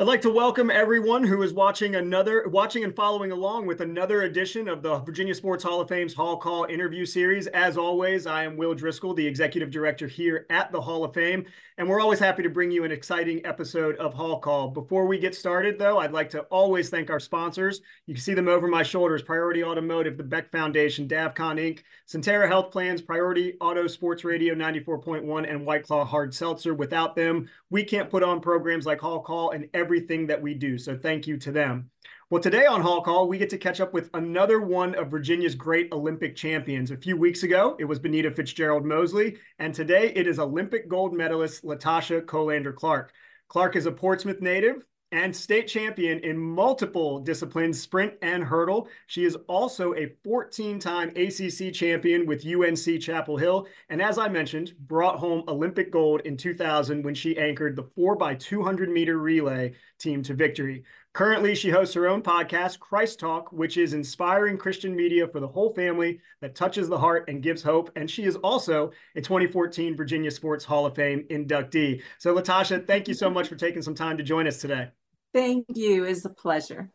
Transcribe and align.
I'd 0.00 0.06
like 0.06 0.22
to 0.22 0.30
welcome 0.30 0.70
everyone 0.70 1.24
who 1.24 1.42
is 1.42 1.52
watching 1.52 1.94
another, 1.94 2.48
watching 2.48 2.84
and 2.84 2.96
following 2.96 3.32
along 3.32 3.66
with 3.66 3.82
another 3.82 4.22
edition 4.22 4.66
of 4.66 4.80
the 4.82 5.00
Virginia 5.00 5.34
Sports 5.34 5.62
Hall 5.62 5.82
of 5.82 5.88
Fame's 5.90 6.14
Hall 6.14 6.38
Call 6.38 6.64
interview 6.64 7.04
series. 7.04 7.48
As 7.48 7.76
always, 7.76 8.26
I 8.26 8.44
am 8.44 8.56
Will 8.56 8.72
Driscoll, 8.72 9.12
the 9.12 9.26
executive 9.26 9.70
director 9.70 10.06
here 10.06 10.46
at 10.48 10.72
the 10.72 10.80
Hall 10.80 11.04
of 11.04 11.12
Fame, 11.12 11.44
and 11.76 11.86
we're 11.86 12.00
always 12.00 12.18
happy 12.18 12.42
to 12.42 12.48
bring 12.48 12.70
you 12.70 12.84
an 12.84 12.90
exciting 12.90 13.44
episode 13.44 13.94
of 13.96 14.14
Hall 14.14 14.38
Call. 14.40 14.68
Before 14.68 15.04
we 15.04 15.18
get 15.18 15.34
started, 15.34 15.78
though, 15.78 15.98
I'd 15.98 16.12
like 16.12 16.30
to 16.30 16.44
always 16.44 16.88
thank 16.88 17.10
our 17.10 17.20
sponsors. 17.20 17.82
You 18.06 18.14
can 18.14 18.22
see 18.22 18.32
them 18.32 18.48
over 18.48 18.68
my 18.68 18.82
shoulders: 18.82 19.20
Priority 19.20 19.62
Automotive, 19.62 20.16
the 20.16 20.24
Beck 20.24 20.50
Foundation, 20.50 21.08
Davcon 21.08 21.58
Inc., 21.58 21.80
Sentara 22.08 22.48
Health 22.48 22.70
Plans, 22.70 23.02
Priority 23.02 23.58
Auto 23.60 23.86
Sports 23.86 24.24
Radio 24.24 24.54
94.1, 24.54 25.46
and 25.46 25.66
White 25.66 25.86
Claw 25.86 26.06
Hard 26.06 26.32
Seltzer. 26.32 26.72
Without 26.72 27.14
them, 27.14 27.50
we 27.68 27.84
can't 27.84 28.08
put 28.08 28.22
on 28.22 28.40
programs 28.40 28.86
like 28.86 28.98
Hall 28.98 29.20
Call 29.20 29.50
and 29.50 29.68
every 29.74 29.89
everything 29.90 30.28
that 30.28 30.40
we 30.40 30.54
do. 30.54 30.78
So 30.78 30.96
thank 30.96 31.26
you 31.26 31.36
to 31.38 31.50
them. 31.50 31.90
Well, 32.30 32.40
today 32.40 32.64
on 32.64 32.80
Hall 32.80 33.02
Call, 33.02 33.26
we 33.26 33.38
get 33.38 33.50
to 33.50 33.58
catch 33.58 33.80
up 33.80 33.92
with 33.92 34.08
another 34.14 34.60
one 34.60 34.94
of 34.94 35.10
Virginia's 35.10 35.56
great 35.56 35.92
Olympic 35.92 36.36
champions. 36.36 36.92
A 36.92 36.96
few 36.96 37.16
weeks 37.16 37.42
ago, 37.42 37.74
it 37.80 37.86
was 37.86 37.98
Benita 37.98 38.30
Fitzgerald 38.30 38.84
Mosley, 38.84 39.38
and 39.58 39.74
today 39.74 40.12
it 40.14 40.28
is 40.28 40.38
Olympic 40.38 40.88
gold 40.88 41.12
medalist 41.12 41.64
LaTasha 41.64 42.24
Colander 42.24 42.72
Clark. 42.72 43.12
Clark 43.48 43.74
is 43.74 43.86
a 43.86 43.90
Portsmouth 43.90 44.40
native, 44.40 44.76
and 45.12 45.34
state 45.34 45.66
champion 45.66 46.20
in 46.20 46.38
multiple 46.38 47.18
disciplines, 47.18 47.80
sprint 47.80 48.14
and 48.22 48.44
hurdle. 48.44 48.88
She 49.06 49.24
is 49.24 49.36
also 49.48 49.94
a 49.94 50.14
14 50.24 50.78
time 50.78 51.10
ACC 51.16 51.72
champion 51.72 52.26
with 52.26 52.46
UNC 52.46 53.00
Chapel 53.00 53.36
Hill. 53.36 53.66
And 53.88 54.00
as 54.00 54.18
I 54.18 54.28
mentioned, 54.28 54.74
brought 54.78 55.18
home 55.18 55.44
Olympic 55.48 55.90
gold 55.90 56.20
in 56.22 56.36
2000 56.36 57.04
when 57.04 57.14
she 57.14 57.36
anchored 57.38 57.76
the 57.76 57.84
4x200 57.84 58.88
meter 58.88 59.18
relay 59.18 59.72
team 59.98 60.22
to 60.22 60.34
victory. 60.34 60.84
Currently, 61.12 61.56
she 61.56 61.70
hosts 61.70 61.94
her 61.94 62.06
own 62.06 62.22
podcast, 62.22 62.78
Christ 62.78 63.18
Talk, 63.18 63.50
which 63.50 63.76
is 63.76 63.94
inspiring 63.94 64.56
Christian 64.56 64.94
media 64.94 65.26
for 65.26 65.40
the 65.40 65.48
whole 65.48 65.70
family 65.70 66.20
that 66.40 66.54
touches 66.54 66.88
the 66.88 66.98
heart 66.98 67.24
and 67.28 67.42
gives 67.42 67.62
hope. 67.62 67.90
And 67.96 68.08
she 68.08 68.22
is 68.22 68.36
also 68.36 68.92
a 69.16 69.20
2014 69.20 69.96
Virginia 69.96 70.30
Sports 70.30 70.64
Hall 70.64 70.86
of 70.86 70.94
Fame 70.94 71.24
inductee. 71.28 72.02
So, 72.18 72.32
LaTasha, 72.32 72.86
thank 72.86 73.08
you 73.08 73.14
so 73.14 73.28
much 73.28 73.48
for 73.48 73.56
taking 73.56 73.82
some 73.82 73.96
time 73.96 74.18
to 74.18 74.22
join 74.22 74.46
us 74.46 74.58
today. 74.58 74.90
Thank 75.32 75.66
you. 75.74 76.04
It's 76.04 76.24
a 76.24 76.30
pleasure. 76.30 76.90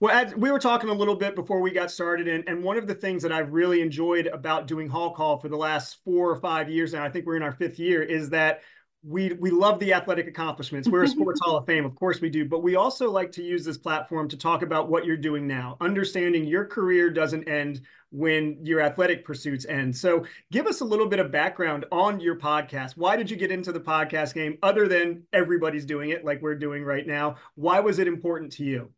Well, 0.00 0.32
we 0.36 0.52
were 0.52 0.60
talking 0.60 0.90
a 0.90 0.94
little 0.94 1.16
bit 1.16 1.34
before 1.34 1.60
we 1.60 1.72
got 1.72 1.90
started, 1.90 2.28
and, 2.28 2.48
and 2.48 2.62
one 2.62 2.76
of 2.76 2.86
the 2.86 2.94
things 2.94 3.20
that 3.24 3.32
I've 3.32 3.52
really 3.52 3.80
enjoyed 3.80 4.28
about 4.28 4.68
doing 4.68 4.88
Hall 4.88 5.12
Call 5.12 5.38
for 5.38 5.48
the 5.48 5.56
last 5.56 5.98
four 6.04 6.30
or 6.30 6.36
five 6.36 6.70
years, 6.70 6.94
and 6.94 7.02
I 7.02 7.08
think 7.08 7.26
we're 7.26 7.36
in 7.36 7.42
our 7.42 7.52
fifth 7.52 7.80
year, 7.80 8.02
is 8.02 8.30
that 8.30 8.60
we 9.02 9.32
we 9.34 9.50
love 9.50 9.80
the 9.80 9.92
athletic 9.92 10.28
accomplishments. 10.28 10.88
We're 10.88 11.04
a 11.04 11.08
sports 11.16 11.40
hall 11.42 11.56
of 11.56 11.66
fame, 11.66 11.84
of 11.84 11.96
course 11.96 12.20
we 12.20 12.30
do, 12.30 12.44
but 12.44 12.62
we 12.62 12.76
also 12.76 13.10
like 13.10 13.32
to 13.32 13.42
use 13.42 13.64
this 13.64 13.78
platform 13.78 14.28
to 14.28 14.36
talk 14.36 14.62
about 14.62 14.88
what 14.88 15.04
you're 15.04 15.16
doing 15.16 15.48
now, 15.48 15.76
understanding 15.80 16.44
your 16.44 16.64
career 16.64 17.10
doesn't 17.10 17.48
end 17.48 17.80
when 18.10 18.64
your 18.64 18.80
athletic 18.80 19.24
pursuits 19.24 19.66
end. 19.66 19.96
So, 19.96 20.24
give 20.50 20.66
us 20.66 20.80
a 20.80 20.84
little 20.84 21.06
bit 21.06 21.18
of 21.18 21.30
background 21.30 21.84
on 21.92 22.20
your 22.20 22.36
podcast. 22.36 22.96
Why 22.96 23.16
did 23.16 23.30
you 23.30 23.36
get 23.36 23.50
into 23.50 23.72
the 23.72 23.80
podcast 23.80 24.34
game 24.34 24.58
other 24.62 24.88
than 24.88 25.24
everybody's 25.32 25.84
doing 25.84 26.10
it 26.10 26.24
like 26.24 26.42
we're 26.42 26.54
doing 26.54 26.84
right 26.84 27.06
now? 27.06 27.36
Why 27.54 27.80
was 27.80 27.98
it 27.98 28.08
important 28.08 28.52
to 28.52 28.64
you? 28.64 28.90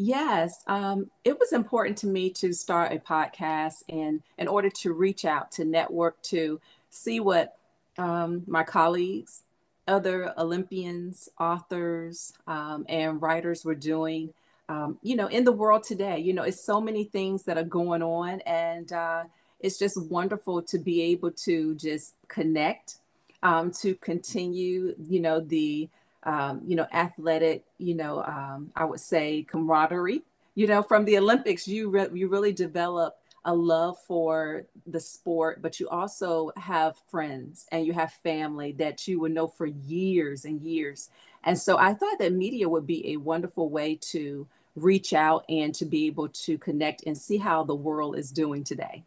Yes, 0.00 0.62
um, 0.68 1.10
it 1.24 1.36
was 1.38 1.52
important 1.52 1.98
to 1.98 2.06
me 2.06 2.30
to 2.30 2.52
start 2.52 2.92
a 2.92 2.98
podcast 2.98 3.82
and 3.88 4.22
in 4.38 4.46
order 4.46 4.70
to 4.70 4.92
reach 4.92 5.24
out 5.24 5.50
to 5.52 5.64
network 5.64 6.22
to 6.22 6.60
see 6.88 7.18
what 7.18 7.56
um, 7.98 8.44
my 8.46 8.62
colleagues, 8.62 9.42
other 9.88 10.32
Olympians, 10.38 11.28
authors, 11.40 12.32
um, 12.46 12.86
and 12.88 13.20
writers 13.20 13.64
were 13.64 13.74
doing. 13.74 14.32
Um, 14.68 14.98
you 15.02 15.16
know, 15.16 15.28
in 15.28 15.44
the 15.44 15.52
world 15.52 15.82
today, 15.82 16.18
you 16.18 16.34
know, 16.34 16.42
it's 16.42 16.62
so 16.62 16.80
many 16.80 17.04
things 17.04 17.44
that 17.44 17.56
are 17.56 17.64
going 17.64 18.02
on, 18.02 18.40
and 18.42 18.92
uh, 18.92 19.24
it's 19.60 19.78
just 19.78 20.00
wonderful 20.10 20.62
to 20.62 20.78
be 20.78 21.00
able 21.02 21.30
to 21.32 21.74
just 21.76 22.14
connect, 22.28 22.96
um, 23.42 23.70
to 23.80 23.94
continue, 23.96 24.94
you 25.08 25.20
know, 25.20 25.40
the 25.40 25.88
um, 26.24 26.60
you 26.66 26.76
know 26.76 26.86
athletic, 26.92 27.64
you 27.78 27.94
know, 27.94 28.22
um, 28.24 28.70
I 28.76 28.84
would 28.84 29.00
say 29.00 29.44
camaraderie. 29.44 30.22
You 30.54 30.66
know, 30.66 30.82
from 30.82 31.04
the 31.04 31.16
Olympics, 31.16 31.66
you 31.66 31.88
re- 31.88 32.08
you 32.12 32.28
really 32.28 32.52
develop 32.52 33.16
a 33.44 33.54
love 33.54 33.96
for 34.06 34.66
the 34.86 35.00
sport, 35.00 35.62
but 35.62 35.80
you 35.80 35.88
also 35.88 36.50
have 36.56 36.96
friends 37.08 37.66
and 37.72 37.86
you 37.86 37.92
have 37.94 38.12
family 38.12 38.72
that 38.72 39.08
you 39.08 39.20
would 39.20 39.32
know 39.32 39.46
for 39.46 39.66
years 39.66 40.44
and 40.44 40.60
years. 40.60 41.08
And 41.44 41.58
so 41.58 41.78
I 41.78 41.94
thought 41.94 42.18
that 42.18 42.32
media 42.32 42.68
would 42.68 42.86
be 42.86 43.12
a 43.12 43.16
wonderful 43.16 43.70
way 43.70 43.94
to 44.10 44.46
reach 44.82 45.12
out 45.12 45.44
and 45.48 45.74
to 45.74 45.84
be 45.84 46.06
able 46.06 46.28
to 46.28 46.58
connect 46.58 47.04
and 47.06 47.16
see 47.16 47.38
how 47.38 47.64
the 47.64 47.74
world 47.74 48.16
is 48.16 48.30
doing 48.30 48.64
today. 48.64 49.04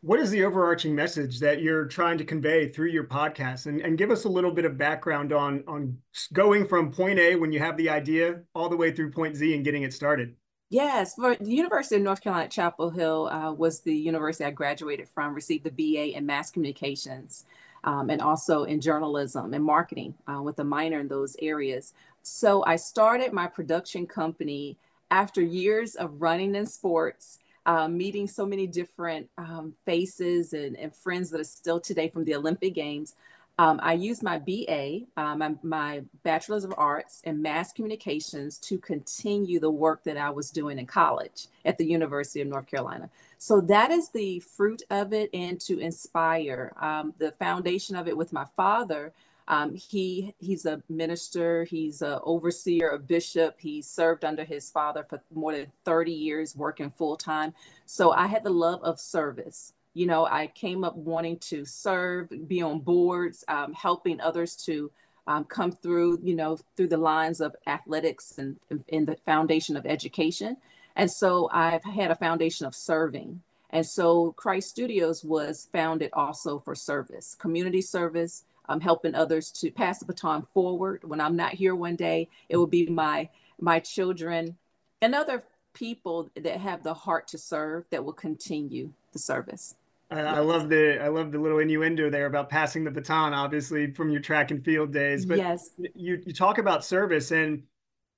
What 0.00 0.18
is 0.18 0.30
the 0.30 0.44
overarching 0.44 0.96
message 0.96 1.38
that 1.40 1.62
you're 1.62 1.84
trying 1.84 2.18
to 2.18 2.24
convey 2.24 2.68
through 2.68 2.88
your 2.88 3.04
podcast? 3.04 3.66
And, 3.66 3.80
and 3.80 3.96
give 3.96 4.10
us 4.10 4.24
a 4.24 4.28
little 4.28 4.50
bit 4.50 4.64
of 4.64 4.76
background 4.76 5.32
on, 5.32 5.62
on 5.68 5.96
going 6.32 6.66
from 6.66 6.90
point 6.90 7.20
A 7.20 7.36
when 7.36 7.52
you 7.52 7.60
have 7.60 7.76
the 7.76 7.88
idea 7.88 8.40
all 8.54 8.68
the 8.68 8.76
way 8.76 8.90
through 8.90 9.12
point 9.12 9.36
Z 9.36 9.54
and 9.54 9.64
getting 9.64 9.84
it 9.84 9.92
started. 9.92 10.34
Yes, 10.70 11.14
for 11.14 11.36
the 11.36 11.50
University 11.50 11.96
of 11.96 12.02
North 12.02 12.22
Carolina 12.22 12.46
at 12.46 12.50
Chapel 12.50 12.90
Hill 12.90 13.28
uh, 13.28 13.52
was 13.52 13.80
the 13.80 13.94
university 13.94 14.44
I 14.44 14.50
graduated 14.50 15.06
from, 15.06 15.34
received 15.34 15.64
the 15.64 15.70
BA 15.70 16.16
in 16.16 16.26
mass 16.26 16.50
communications 16.50 17.44
um, 17.84 18.10
and 18.10 18.20
also 18.22 18.64
in 18.64 18.80
journalism 18.80 19.54
and 19.54 19.64
marketing 19.64 20.14
uh, 20.26 20.40
with 20.42 20.58
a 20.58 20.64
minor 20.64 21.00
in 21.00 21.08
those 21.08 21.36
areas. 21.40 21.92
So 22.22 22.64
I 22.64 22.76
started 22.76 23.32
my 23.32 23.46
production 23.46 24.06
company 24.06 24.76
after 25.10 25.42
years 25.42 25.94
of 25.94 26.22
running 26.22 26.54
in 26.54 26.66
sports, 26.66 27.38
uh, 27.66 27.88
meeting 27.88 28.26
so 28.26 28.46
many 28.46 28.66
different 28.66 29.28
um, 29.38 29.74
faces 29.84 30.52
and, 30.52 30.76
and 30.76 30.94
friends 30.94 31.30
that 31.30 31.40
are 31.40 31.44
still 31.44 31.80
today 31.80 32.08
from 32.08 32.24
the 32.24 32.34
Olympic 32.34 32.74
Games. 32.74 33.14
Um, 33.58 33.78
I 33.82 33.92
used 33.92 34.22
my 34.22 34.38
BA, 34.38 35.00
uh, 35.16 35.36
my, 35.36 35.54
my 35.62 36.02
Bachelor's 36.22 36.64
of 36.64 36.72
Arts 36.78 37.20
in 37.24 37.42
Mass 37.42 37.72
Communications 37.72 38.58
to 38.58 38.78
continue 38.78 39.60
the 39.60 39.70
work 39.70 40.02
that 40.04 40.16
I 40.16 40.30
was 40.30 40.50
doing 40.50 40.78
in 40.78 40.86
college 40.86 41.48
at 41.64 41.76
the 41.76 41.84
University 41.84 42.40
of 42.40 42.48
North 42.48 42.66
Carolina. 42.66 43.10
So 43.36 43.60
that 43.62 43.90
is 43.90 44.08
the 44.08 44.40
fruit 44.40 44.82
of 44.90 45.12
it 45.12 45.28
and 45.34 45.60
to 45.62 45.78
inspire. 45.78 46.72
Um, 46.80 47.12
the 47.18 47.32
foundation 47.32 47.94
of 47.94 48.08
it 48.08 48.16
with 48.16 48.32
my 48.32 48.46
father, 48.56 49.12
um, 49.48 49.74
he 49.74 50.34
he's 50.38 50.66
a 50.66 50.82
minister, 50.88 51.64
he's 51.64 52.02
an 52.02 52.20
overseer, 52.22 52.90
a 52.90 52.98
bishop. 52.98 53.56
He 53.58 53.82
served 53.82 54.24
under 54.24 54.44
his 54.44 54.70
father 54.70 55.04
for 55.08 55.20
more 55.34 55.52
than 55.52 55.72
30 55.84 56.12
years, 56.12 56.56
working 56.56 56.90
full 56.90 57.16
time. 57.16 57.54
So 57.86 58.12
I 58.12 58.26
had 58.26 58.44
the 58.44 58.50
love 58.50 58.82
of 58.82 59.00
service 59.00 59.72
you 59.94 60.06
know, 60.06 60.26
I 60.26 60.46
came 60.48 60.84
up 60.84 60.96
wanting 60.96 61.38
to 61.40 61.64
serve, 61.64 62.28
be 62.48 62.62
on 62.62 62.80
boards, 62.80 63.44
um, 63.48 63.72
helping 63.74 64.20
others 64.20 64.56
to 64.64 64.90
um, 65.26 65.44
come 65.44 65.72
through, 65.72 66.20
you 66.22 66.34
know, 66.34 66.58
through 66.76 66.88
the 66.88 66.96
lines 66.96 67.40
of 67.40 67.54
athletics 67.66 68.38
and 68.38 68.58
in 68.88 69.04
the 69.04 69.16
foundation 69.26 69.76
of 69.76 69.86
education. 69.86 70.56
And 70.96 71.10
so 71.10 71.48
I've 71.52 71.84
had 71.84 72.10
a 72.10 72.16
foundation 72.16 72.66
of 72.66 72.74
serving. 72.74 73.42
And 73.70 73.86
so 73.86 74.32
Christ 74.32 74.70
Studios 74.70 75.24
was 75.24 75.68
founded 75.72 76.10
also 76.12 76.58
for 76.58 76.74
service, 76.74 77.36
community 77.38 77.80
service, 77.80 78.44
um, 78.68 78.80
helping 78.80 79.14
others 79.14 79.50
to 79.52 79.70
pass 79.70 79.98
the 79.98 80.04
baton 80.04 80.46
forward. 80.54 81.02
When 81.04 81.20
I'm 81.20 81.36
not 81.36 81.52
here 81.52 81.74
one 81.74 81.96
day, 81.96 82.28
it 82.48 82.56
will 82.56 82.66
be 82.66 82.86
my 82.86 83.28
my 83.60 83.78
children 83.78 84.56
and 85.00 85.14
other 85.14 85.42
people 85.74 86.30
that 86.36 86.60
have 86.60 86.82
the 86.82 86.94
heart 86.94 87.28
to 87.28 87.38
serve 87.38 87.84
that 87.90 88.04
will 88.04 88.12
continue 88.12 88.92
the 89.12 89.18
service. 89.18 89.74
I, 90.10 90.40
love 90.40 90.68
the 90.68 91.02
I 91.02 91.08
love 91.08 91.32
the 91.32 91.38
little 91.38 91.58
innuendo 91.58 92.10
there 92.10 92.26
about 92.26 92.50
passing 92.50 92.84
the 92.84 92.90
baton, 92.90 93.32
obviously 93.32 93.92
from 93.92 94.10
your 94.10 94.20
track 94.20 94.50
and 94.50 94.62
field 94.62 94.92
days. 94.92 95.24
But 95.24 95.38
yes, 95.38 95.70
you 95.94 96.22
you 96.26 96.34
talk 96.34 96.58
about 96.58 96.84
service, 96.84 97.30
and 97.30 97.62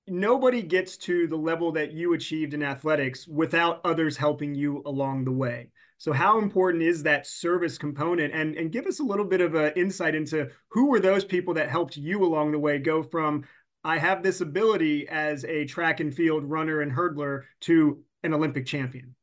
nobody 0.09 0.63
gets 0.63 0.97
to 0.99 1.29
the 1.29 1.37
level 1.37 1.71
that 1.73 1.93
you 1.93 2.15
achieved 2.15 2.53
in 2.53 2.65
athletics 2.65 3.29
without 3.29 3.81
others 3.85 4.17
helping 4.17 4.55
you 4.55 4.83
along 4.87 5.25
the 5.25 5.33
way. 5.33 5.71
So 5.99 6.13
how 6.13 6.39
important 6.39 6.83
is 6.83 7.03
that 7.05 7.27
service 7.27 7.79
component? 7.79 8.35
And 8.35 8.57
and 8.57 8.73
give 8.73 8.87
us 8.87 9.01
a 9.01 9.05
little 9.05 9.25
bit 9.25 9.41
of 9.41 9.55
an 9.55 9.73
insight 9.77 10.15
into 10.15 10.51
who 10.69 10.87
were 10.87 11.01
those 11.01 11.25
people 11.25 11.55
that 11.55 11.71
helped 11.71 11.97
you 11.97 12.25
along 12.25 12.53
the 12.53 12.59
way 12.59 12.79
go 12.79 13.03
from 13.03 13.45
I 13.85 13.99
have 13.99 14.23
this 14.23 14.41
ability 14.41 15.07
as 15.09 15.45
a 15.45 15.67
track 15.67 16.01
and 16.01 16.15
field 16.15 16.45
runner 16.45 16.81
and 16.81 16.91
hurdler 16.91 17.43
to 17.63 18.03
an 18.23 18.33
Olympic 18.33 18.65
champion. 18.65 19.15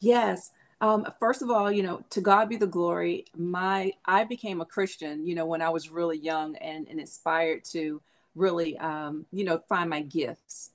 Yes. 0.00 0.50
Um, 0.80 1.06
first 1.20 1.42
of 1.42 1.50
all, 1.50 1.70
you 1.70 1.82
know, 1.82 2.02
to 2.10 2.20
God 2.20 2.48
be 2.48 2.56
the 2.56 2.66
glory. 2.66 3.26
My 3.36 3.92
I 4.06 4.24
became 4.24 4.60
a 4.60 4.66
Christian, 4.66 5.26
you 5.26 5.34
know, 5.34 5.44
when 5.44 5.60
I 5.60 5.68
was 5.68 5.90
really 5.90 6.18
young 6.18 6.56
and, 6.56 6.88
and 6.88 6.98
inspired 6.98 7.64
to 7.72 8.00
really, 8.34 8.78
um, 8.78 9.26
you 9.30 9.44
know, 9.44 9.60
find 9.68 9.90
my 9.90 10.00
gifts. 10.02 10.70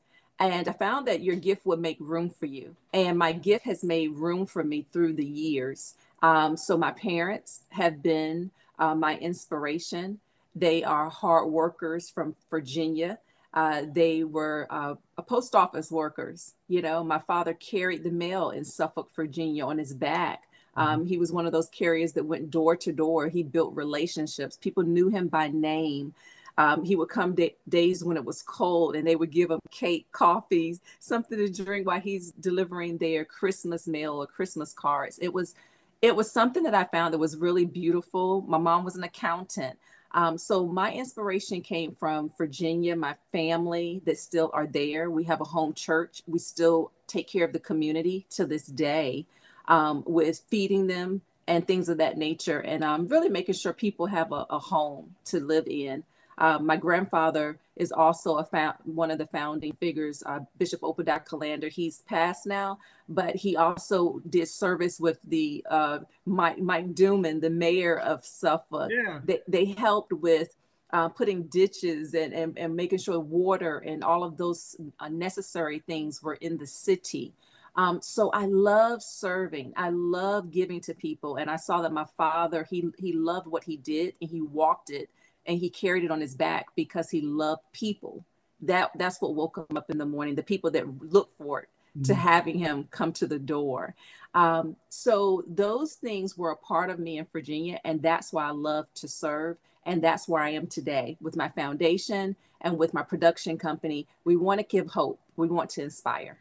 And 0.51 0.67
I 0.67 0.73
found 0.73 1.07
that 1.07 1.21
your 1.21 1.35
gift 1.35 1.65
would 1.65 1.79
make 1.79 1.97
room 1.99 2.29
for 2.29 2.45
you. 2.45 2.75
And 2.93 3.17
my 3.17 3.31
gift 3.31 3.65
has 3.65 3.83
made 3.83 4.15
room 4.15 4.45
for 4.45 4.63
me 4.63 4.85
through 4.91 5.13
the 5.13 5.25
years. 5.25 5.95
Um, 6.21 6.57
so 6.57 6.77
my 6.77 6.91
parents 6.91 7.61
have 7.69 8.01
been 8.01 8.51
uh, 8.79 8.95
my 8.95 9.17
inspiration. 9.17 10.19
They 10.55 10.83
are 10.83 11.09
hard 11.09 11.49
workers 11.49 12.09
from 12.09 12.35
Virginia. 12.49 13.19
Uh, 13.53 13.83
they 13.91 14.23
were 14.23 14.67
uh, 14.69 14.95
post 15.27 15.55
office 15.55 15.91
workers. 15.91 16.53
You 16.67 16.81
know, 16.81 17.03
my 17.03 17.19
father 17.19 17.53
carried 17.53 18.03
the 18.03 18.11
mail 18.11 18.49
in 18.49 18.65
Suffolk, 18.65 19.11
Virginia 19.15 19.65
on 19.65 19.77
his 19.77 19.93
back. 19.93 20.43
Um, 20.75 21.01
mm-hmm. 21.01 21.07
he 21.07 21.17
was 21.17 21.31
one 21.31 21.45
of 21.45 21.51
those 21.51 21.69
carriers 21.69 22.13
that 22.13 22.25
went 22.25 22.49
door 22.49 22.75
to 22.77 22.91
door. 22.91 23.27
He 23.27 23.43
built 23.43 23.75
relationships. 23.75 24.57
People 24.57 24.83
knew 24.83 25.07
him 25.09 25.27
by 25.27 25.49
name. 25.49 26.13
Um, 26.57 26.83
he 26.83 26.95
would 26.95 27.09
come 27.09 27.33
d- 27.33 27.55
days 27.67 28.03
when 28.03 28.17
it 28.17 28.25
was 28.25 28.43
cold 28.43 28.95
and 28.95 29.07
they 29.07 29.15
would 29.15 29.31
give 29.31 29.49
him 29.49 29.59
cake, 29.71 30.05
coffees, 30.11 30.81
something 30.99 31.37
to 31.37 31.63
drink 31.63 31.87
while 31.87 31.99
he's 31.99 32.31
delivering 32.33 32.97
their 32.97 33.25
Christmas 33.25 33.87
mail 33.87 34.21
or 34.21 34.27
Christmas 34.27 34.71
cards. 34.73 35.17
It 35.19 35.33
was 35.33 35.55
it 36.01 36.15
was 36.15 36.29
something 36.29 36.63
that 36.63 36.75
I 36.75 36.83
found 36.83 37.13
that 37.13 37.17
was 37.17 37.37
really 37.37 37.65
beautiful. 37.65 38.41
My 38.41 38.57
mom 38.57 38.83
was 38.83 38.97
an 38.97 39.03
accountant. 39.03 39.79
Um, 40.11 40.37
so 40.37 40.67
my 40.67 40.91
inspiration 40.91 41.61
came 41.61 41.95
from 41.95 42.29
Virginia, 42.37 42.95
my 42.95 43.15
family 43.31 44.01
that 44.05 44.19
still 44.19 44.51
are 44.53 44.67
there. 44.67 45.09
We 45.09 45.23
have 45.23 45.41
a 45.41 45.45
home 45.45 45.73
church. 45.73 46.21
We 46.27 46.39
still 46.39 46.91
take 47.07 47.27
care 47.27 47.45
of 47.45 47.53
the 47.53 47.59
community 47.59 48.25
to 48.31 48.45
this 48.45 48.67
day 48.67 49.25
um, 49.67 50.03
with 50.05 50.41
feeding 50.49 50.87
them 50.87 51.21
and 51.47 51.65
things 51.65 51.89
of 51.89 51.97
that 51.97 52.17
nature. 52.17 52.59
And 52.59 52.83
um, 52.83 53.07
really 53.07 53.29
making 53.29 53.55
sure 53.55 53.73
people 53.73 54.05
have 54.05 54.31
a, 54.31 54.45
a 54.49 54.59
home 54.59 55.15
to 55.25 55.39
live 55.39 55.67
in. 55.67 56.03
Uh, 56.37 56.59
my 56.59 56.75
grandfather 56.75 57.59
is 57.75 57.91
also 57.91 58.37
a 58.37 58.43
fa- 58.43 58.77
one 58.85 59.11
of 59.11 59.17
the 59.17 59.25
founding 59.27 59.73
figures, 59.73 60.23
uh, 60.25 60.39
Bishop 60.57 60.83
Obadiah 60.83 61.19
Colander. 61.19 61.69
He's 61.69 61.99
passed 62.01 62.45
now, 62.45 62.79
but 63.09 63.35
he 63.35 63.55
also 63.55 64.21
did 64.29 64.47
service 64.47 64.99
with 64.99 65.19
the 65.27 65.65
uh, 65.69 65.99
Mike, 66.25 66.59
Mike 66.59 66.93
Duman, 66.93 67.41
the 67.41 67.49
mayor 67.49 67.99
of 67.99 68.25
Suffolk. 68.25 68.91
Yeah. 68.91 69.19
They, 69.23 69.39
they 69.47 69.65
helped 69.65 70.13
with 70.13 70.55
uh, 70.91 71.09
putting 71.09 71.43
ditches 71.43 72.13
and, 72.13 72.33
and, 72.33 72.57
and 72.57 72.75
making 72.75 72.99
sure 72.99 73.19
water 73.19 73.79
and 73.79 74.03
all 74.03 74.23
of 74.23 74.37
those 74.37 74.75
uh, 74.99 75.09
necessary 75.09 75.79
things 75.79 76.21
were 76.21 76.35
in 76.35 76.57
the 76.57 76.67
city. 76.67 77.33
Um, 77.75 77.99
so 78.01 78.29
I 78.29 78.45
love 78.45 79.01
serving. 79.01 79.73
I 79.75 79.89
love 79.89 80.51
giving 80.51 80.79
to 80.81 80.93
people. 80.93 81.37
And 81.37 81.49
I 81.49 81.55
saw 81.55 81.81
that 81.81 81.91
my 81.91 82.05
father, 82.17 82.67
he 82.69 82.91
he 82.99 83.13
loved 83.13 83.47
what 83.47 83.63
he 83.63 83.77
did 83.77 84.13
and 84.21 84.29
he 84.29 84.41
walked 84.41 84.91
it 84.91 85.09
and 85.45 85.57
he 85.57 85.69
carried 85.69 86.03
it 86.03 86.11
on 86.11 86.21
his 86.21 86.35
back 86.35 86.67
because 86.75 87.09
he 87.09 87.21
loved 87.21 87.61
people. 87.73 88.25
That 88.61 88.91
that's 88.95 89.21
what 89.21 89.35
woke 89.35 89.57
him 89.57 89.77
up 89.77 89.89
in 89.89 89.97
the 89.97 90.05
morning. 90.05 90.35
The 90.35 90.43
people 90.43 90.71
that 90.71 90.85
look 91.01 91.35
for 91.37 91.61
it 91.61 91.69
mm-hmm. 91.97 92.03
to 92.03 92.15
having 92.15 92.57
him 92.57 92.87
come 92.91 93.11
to 93.13 93.27
the 93.27 93.39
door. 93.39 93.95
Um, 94.33 94.75
so 94.89 95.43
those 95.47 95.93
things 95.93 96.37
were 96.37 96.51
a 96.51 96.57
part 96.57 96.89
of 96.89 96.99
me 96.99 97.17
in 97.17 97.27
Virginia, 97.31 97.79
and 97.83 98.01
that's 98.01 98.33
why 98.33 98.45
I 98.45 98.51
love 98.51 98.87
to 98.95 99.07
serve, 99.07 99.57
and 99.85 100.01
that's 100.01 100.27
where 100.27 100.41
I 100.41 100.49
am 100.49 100.67
today 100.67 101.17
with 101.21 101.35
my 101.35 101.49
foundation 101.49 102.35
and 102.61 102.77
with 102.77 102.93
my 102.93 103.03
production 103.03 103.57
company. 103.57 104.07
We 104.23 104.35
want 104.35 104.59
to 104.59 104.65
give 104.65 104.87
hope. 104.87 105.19
We 105.35 105.47
want 105.47 105.69
to 105.71 105.83
inspire. 105.83 106.39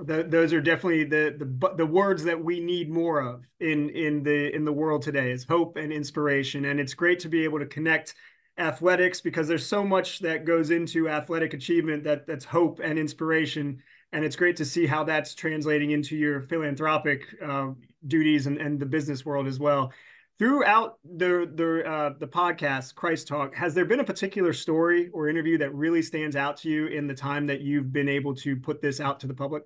The, 0.00 0.24
those 0.24 0.52
are 0.52 0.60
definitely 0.60 1.04
the, 1.04 1.36
the 1.38 1.74
the 1.76 1.86
words 1.86 2.24
that 2.24 2.42
we 2.42 2.58
need 2.58 2.90
more 2.90 3.20
of 3.20 3.44
in 3.60 3.90
in 3.90 4.24
the 4.24 4.52
in 4.52 4.64
the 4.64 4.72
world 4.72 5.02
today 5.02 5.30
is 5.30 5.44
hope 5.44 5.76
and 5.76 5.92
inspiration. 5.92 6.64
And 6.64 6.80
it's 6.80 6.94
great 6.94 7.20
to 7.20 7.28
be 7.28 7.44
able 7.44 7.60
to 7.60 7.66
connect 7.66 8.14
athletics 8.58 9.20
because 9.20 9.46
there's 9.46 9.66
so 9.66 9.84
much 9.84 10.18
that 10.20 10.44
goes 10.44 10.70
into 10.70 11.08
athletic 11.08 11.54
achievement 11.54 12.02
that 12.04 12.26
that's 12.26 12.44
hope 12.44 12.80
and 12.82 12.98
inspiration. 12.98 13.80
And 14.12 14.24
it's 14.24 14.34
great 14.34 14.56
to 14.56 14.64
see 14.64 14.86
how 14.86 15.04
that's 15.04 15.34
translating 15.34 15.92
into 15.92 16.16
your 16.16 16.42
philanthropic 16.42 17.22
uh, 17.44 17.70
duties 18.06 18.46
and, 18.48 18.58
and 18.58 18.80
the 18.80 18.86
business 18.86 19.24
world 19.24 19.46
as 19.46 19.60
well. 19.60 19.92
Throughout 20.40 20.98
the 21.04 21.48
the 21.54 21.88
uh, 21.88 22.14
the 22.18 22.26
podcast 22.26 22.96
christ 22.96 23.28
talk 23.28 23.54
has 23.54 23.74
there 23.74 23.84
been 23.84 24.00
a 24.00 24.04
particular 24.04 24.52
story 24.52 25.08
or 25.12 25.28
interview 25.28 25.56
that 25.58 25.72
really 25.72 26.02
stands 26.02 26.34
out 26.34 26.56
to 26.58 26.68
you 26.68 26.86
in 26.86 27.06
the 27.06 27.14
time 27.14 27.46
that 27.46 27.60
you've 27.60 27.92
been 27.92 28.08
able 28.08 28.34
to 28.34 28.56
put 28.56 28.82
this 28.82 28.98
out 28.98 29.20
to 29.20 29.28
the 29.28 29.34
public 29.34 29.62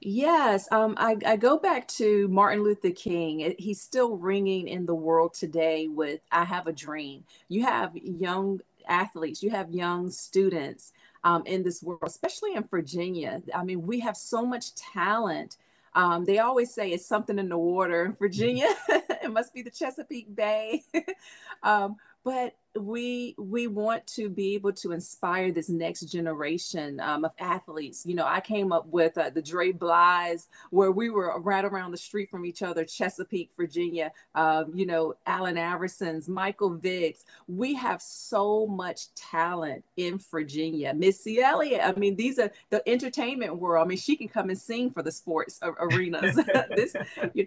Yes, 0.00 0.70
um, 0.70 0.94
I, 0.98 1.16
I 1.24 1.36
go 1.36 1.58
back 1.58 1.88
to 1.88 2.28
Martin 2.28 2.62
Luther 2.62 2.90
King. 2.90 3.54
He's 3.58 3.80
still 3.80 4.16
ringing 4.18 4.68
in 4.68 4.84
the 4.84 4.94
world 4.94 5.32
today 5.32 5.88
with 5.88 6.20
I 6.30 6.44
Have 6.44 6.66
a 6.66 6.72
Dream. 6.72 7.24
You 7.48 7.64
have 7.64 7.96
young 7.96 8.60
athletes, 8.86 9.42
you 9.42 9.48
have 9.50 9.70
young 9.70 10.10
students 10.10 10.92
um, 11.24 11.42
in 11.46 11.62
this 11.62 11.82
world, 11.82 12.02
especially 12.04 12.54
in 12.54 12.64
Virginia. 12.64 13.40
I 13.54 13.64
mean, 13.64 13.86
we 13.86 14.00
have 14.00 14.16
so 14.16 14.44
much 14.44 14.74
talent. 14.74 15.56
Um, 15.94 16.26
they 16.26 16.38
always 16.38 16.74
say 16.74 16.90
it's 16.90 17.06
something 17.06 17.38
in 17.38 17.48
the 17.48 17.56
water 17.56 18.04
in 18.04 18.12
Virginia. 18.12 18.68
it 18.88 19.32
must 19.32 19.54
be 19.54 19.62
the 19.62 19.70
Chesapeake 19.70 20.34
Bay. 20.36 20.82
um, 21.62 21.96
but 22.24 22.54
we 22.78 23.34
we 23.38 23.66
want 23.66 24.06
to 24.08 24.28
be 24.28 24.54
able 24.54 24.72
to 24.72 24.92
inspire 24.92 25.52
this 25.52 25.68
next 25.68 26.02
generation 26.02 27.00
um, 27.00 27.24
of 27.24 27.32
athletes. 27.38 28.04
You 28.04 28.14
know, 28.14 28.26
I 28.26 28.40
came 28.40 28.72
up 28.72 28.86
with 28.88 29.16
uh, 29.16 29.30
the 29.30 29.42
Dre 29.42 29.72
Bly's, 29.72 30.48
where 30.70 30.90
we 30.90 31.10
were 31.10 31.40
right 31.40 31.64
around 31.64 31.92
the 31.92 31.96
street 31.96 32.30
from 32.30 32.44
each 32.44 32.62
other, 32.62 32.84
Chesapeake, 32.84 33.50
Virginia. 33.56 34.12
Um, 34.34 34.72
you 34.74 34.86
know, 34.86 35.14
Allen 35.26 35.56
Iversons, 35.56 36.28
Michael 36.28 36.76
Vicks. 36.76 37.24
We 37.46 37.74
have 37.74 38.02
so 38.02 38.66
much 38.66 39.14
talent 39.14 39.84
in 39.96 40.18
Virginia. 40.30 40.94
Missy 40.94 41.40
Elliott. 41.40 41.82
I 41.84 41.92
mean, 41.98 42.16
these 42.16 42.38
are 42.38 42.50
the 42.70 42.86
entertainment 42.88 43.56
world. 43.56 43.84
I 43.84 43.88
mean, 43.88 43.98
she 43.98 44.16
can 44.16 44.28
come 44.28 44.48
and 44.48 44.58
sing 44.58 44.90
for 44.90 45.02
the 45.02 45.12
sports 45.12 45.60
arenas. 45.62 46.36
this, 46.76 46.96
you, 47.34 47.46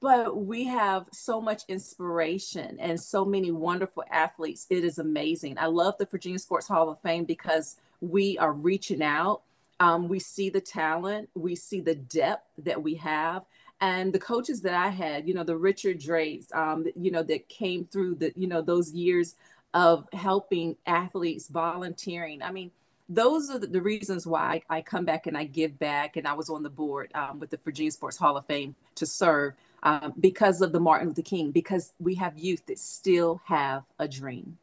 but 0.00 0.36
we 0.36 0.64
have 0.64 1.08
so 1.12 1.40
much 1.40 1.62
inspiration 1.68 2.76
and 2.80 3.00
so 3.00 3.24
many 3.24 3.50
wonderful 3.50 4.04
athletes. 4.10 4.66
It 4.70 4.84
is 4.84 4.98
amazing. 4.98 5.58
I 5.58 5.66
love 5.66 5.96
the 5.98 6.06
Virginia 6.06 6.38
Sports 6.38 6.68
Hall 6.68 6.88
of 6.88 7.00
Fame 7.00 7.24
because 7.24 7.76
we 8.00 8.36
are 8.38 8.52
reaching 8.52 9.02
out. 9.02 9.42
Um, 9.78 10.08
we 10.08 10.18
see 10.18 10.48
the 10.48 10.60
talent, 10.60 11.28
we 11.34 11.54
see 11.54 11.80
the 11.80 11.94
depth 11.94 12.48
that 12.58 12.82
we 12.82 12.94
have. 12.94 13.44
And 13.80 14.12
the 14.12 14.18
coaches 14.18 14.62
that 14.62 14.72
I 14.72 14.88
had, 14.88 15.28
you 15.28 15.34
know, 15.34 15.44
the 15.44 15.56
Richard 15.56 15.98
Drakes, 15.98 16.46
um, 16.54 16.86
you 16.96 17.10
know, 17.10 17.22
that 17.24 17.48
came 17.48 17.84
through 17.84 18.14
the, 18.16 18.32
you 18.34 18.46
know, 18.46 18.62
those 18.62 18.92
years 18.92 19.34
of 19.74 20.08
helping 20.14 20.76
athletes, 20.86 21.48
volunteering. 21.48 22.42
I 22.42 22.52
mean, 22.52 22.70
those 23.08 23.50
are 23.50 23.58
the, 23.58 23.82
reasons 23.82 24.26
why 24.26 24.62
I, 24.70 24.80
come 24.80 25.04
back 25.04 25.26
and 25.26 25.36
I 25.36 25.44
give 25.44 25.78
back. 25.78 26.16
And 26.16 26.26
I 26.26 26.32
was 26.32 26.48
on 26.48 26.62
the 26.62 26.70
board 26.70 27.10
um, 27.14 27.38
with 27.38 27.50
the 27.50 27.58
Virginia 27.58 27.90
Sports 27.90 28.16
Hall 28.16 28.38
of 28.38 28.46
Fame 28.46 28.74
to 28.94 29.04
serve 29.04 29.52
um, 29.86 30.12
because 30.18 30.60
of 30.62 30.72
the 30.72 30.80
Martin 30.80 31.08
Luther 31.08 31.22
King, 31.22 31.52
because 31.52 31.92
we 32.00 32.16
have 32.16 32.36
youth 32.36 32.66
that 32.66 32.78
still 32.78 33.40
have 33.44 33.84
a 34.00 34.08
dream. 34.08 34.58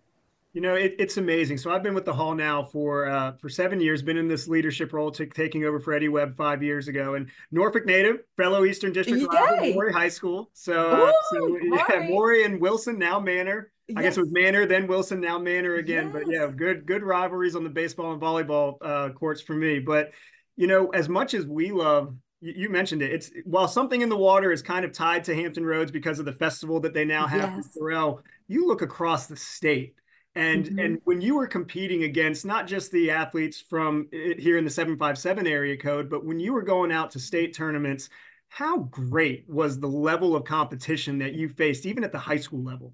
You 0.52 0.62
know, 0.62 0.76
it, 0.76 0.96
it's 1.00 1.16
amazing. 1.18 1.58
So 1.58 1.72
I've 1.72 1.82
been 1.82 1.96
with 1.96 2.06
the 2.06 2.14
Hall 2.14 2.36
now 2.36 2.62
for 2.62 3.08
uh, 3.08 3.32
for 3.38 3.50
seven 3.50 3.80
years. 3.80 4.04
Been 4.04 4.18
in 4.18 4.28
this 4.28 4.48
leadership 4.48 4.92
role, 4.92 5.12
t- 5.12 5.26
taking 5.26 5.64
over 5.64 5.80
for 5.80 5.94
Eddie 5.94 6.10
Webb 6.10 6.36
five 6.36 6.62
years 6.62 6.90
ago, 6.90 7.16
and 7.16 7.30
Norfolk 7.52 7.86
native, 7.86 8.18
fellow 8.38 8.66
Eastern 8.66 8.92
District 8.92 9.26
rival, 9.34 9.74
Maury 9.74 9.94
High 9.94 10.10
School. 10.10 10.52
So, 10.54 10.92
uh, 10.92 11.08
Ooh, 11.08 11.14
so 11.32 11.58
yeah, 11.90 12.08
Maury 12.10 12.44
and 12.44 12.60
Wilson 12.62 13.00
now 13.00 13.20
Manor. 13.20 13.72
Yes. 13.88 13.98
I 13.98 14.02
guess 14.04 14.18
it 14.18 14.22
was 14.22 14.32
Manor, 14.32 14.66
then 14.66 14.88
Wilson, 14.88 15.20
now 15.22 15.40
Manor 15.40 15.76
again. 15.76 16.06
Yes. 16.06 16.14
But 16.14 16.32
yeah, 16.32 16.52
good 16.54 16.86
good 16.86 17.02
rivalries 17.02 17.56
on 17.56 17.64
the 17.64 17.70
baseball 17.70 18.12
and 18.12 18.22
volleyball 18.22 18.78
uh, 18.82 19.10
courts 19.10 19.42
for 19.42 19.54
me. 19.54 19.80
But 19.80 20.12
you 20.56 20.68
know, 20.68 20.90
as 20.90 21.10
much 21.10 21.34
as 21.34 21.48
we 21.48 21.72
love 21.72 22.14
you 22.44 22.70
mentioned 22.70 23.02
it. 23.02 23.14
It's 23.14 23.32
while 23.46 23.68
something 23.68 24.02
in 24.02 24.10
the 24.10 24.18
water 24.18 24.52
is 24.52 24.62
kind 24.62 24.84
of 24.84 24.92
tied 24.92 25.24
to 25.26 25.36
Hampton 25.36 25.66
Roads 25.66 25.92
because 25.92 26.20
of 26.20 26.26
the 26.26 26.34
festival 26.34 26.80
that 26.82 26.94
they 26.94 27.06
now 27.06 27.26
have 27.26 27.54
yes. 27.56 27.74
Sorrel, 27.74 28.22
you 28.48 28.68
look 28.68 28.82
across 28.82 29.28
the 29.28 29.38
state. 29.38 29.96
And 30.36 30.66
mm-hmm. 30.66 30.80
and 30.80 31.02
when 31.06 31.22
you 31.22 31.36
were 31.36 31.48
competing 31.48 32.04
against 32.04 32.46
not 32.46 32.68
just 32.68 32.92
the 32.92 33.12
athletes 33.12 33.62
from 33.62 34.10
here 34.12 34.58
in 34.58 34.66
the 34.66 34.70
757 34.70 35.48
area 35.48 35.78
code, 35.78 36.10
but 36.10 36.26
when 36.26 36.40
you 36.40 36.54
were 36.54 36.64
going 36.64 36.92
out 36.92 37.12
to 37.12 37.20
state 37.20 37.56
tournaments, 37.56 38.10
how 38.50 38.80
great 38.80 39.46
was 39.48 39.80
the 39.80 39.88
level 39.88 40.36
of 40.36 40.44
competition 40.44 41.20
that 41.20 41.34
you 41.34 41.50
faced 41.50 41.86
even 41.86 42.04
at 42.04 42.12
the 42.12 42.20
high 42.20 42.38
school 42.38 42.64
level? 42.64 42.94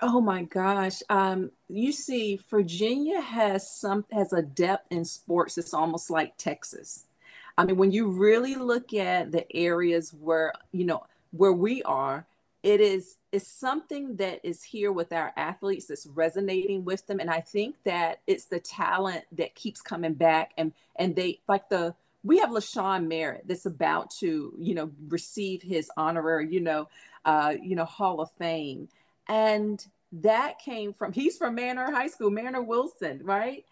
Oh 0.00 0.20
my 0.20 0.42
gosh. 0.42 1.00
Um, 1.08 1.50
you 1.68 1.92
see, 1.92 2.40
Virginia 2.50 3.20
has 3.20 3.78
some 3.78 4.04
has 4.10 4.32
a 4.32 4.42
depth 4.42 4.88
in 4.90 5.04
sports. 5.04 5.56
It's 5.58 5.74
almost 5.74 6.10
like 6.10 6.36
Texas. 6.36 7.06
I 7.56 7.64
mean, 7.64 7.76
when 7.76 7.92
you 7.92 8.10
really 8.10 8.56
look 8.56 8.92
at 8.94 9.32
the 9.32 9.50
areas 9.56 10.12
where, 10.12 10.52
you 10.72 10.84
know, 10.84 11.04
where 11.30 11.52
we 11.52 11.82
are, 11.82 12.26
it 12.62 12.80
is 12.80 13.16
it's 13.30 13.46
something 13.48 14.16
that 14.16 14.40
is 14.42 14.62
here 14.62 14.90
with 14.90 15.12
our 15.12 15.32
athletes 15.36 15.86
that's 15.86 16.06
resonating 16.06 16.84
with 16.84 17.06
them. 17.06 17.20
And 17.20 17.30
I 17.30 17.40
think 17.40 17.76
that 17.84 18.20
it's 18.26 18.46
the 18.46 18.58
talent 18.58 19.24
that 19.32 19.54
keeps 19.54 19.82
coming 19.82 20.14
back 20.14 20.52
and 20.56 20.72
and 20.96 21.14
they 21.14 21.40
like 21.46 21.68
the 21.68 21.94
we 22.22 22.38
have 22.38 22.48
LaShawn 22.48 23.06
Merritt 23.06 23.46
that's 23.46 23.66
about 23.66 24.10
to, 24.20 24.54
you 24.58 24.74
know, 24.74 24.90
receive 25.08 25.60
his 25.60 25.90
honorary, 25.96 26.50
you 26.50 26.60
know, 26.60 26.88
uh, 27.26 27.54
you 27.62 27.76
know, 27.76 27.84
Hall 27.84 28.20
of 28.20 28.30
Fame. 28.38 28.88
And 29.28 29.84
that 30.10 30.58
came 30.58 30.94
from 30.94 31.12
he's 31.12 31.36
from 31.36 31.54
Manor 31.56 31.90
High 31.90 32.06
School, 32.06 32.30
Manor 32.30 32.62
Wilson, 32.62 33.20
right? 33.22 33.64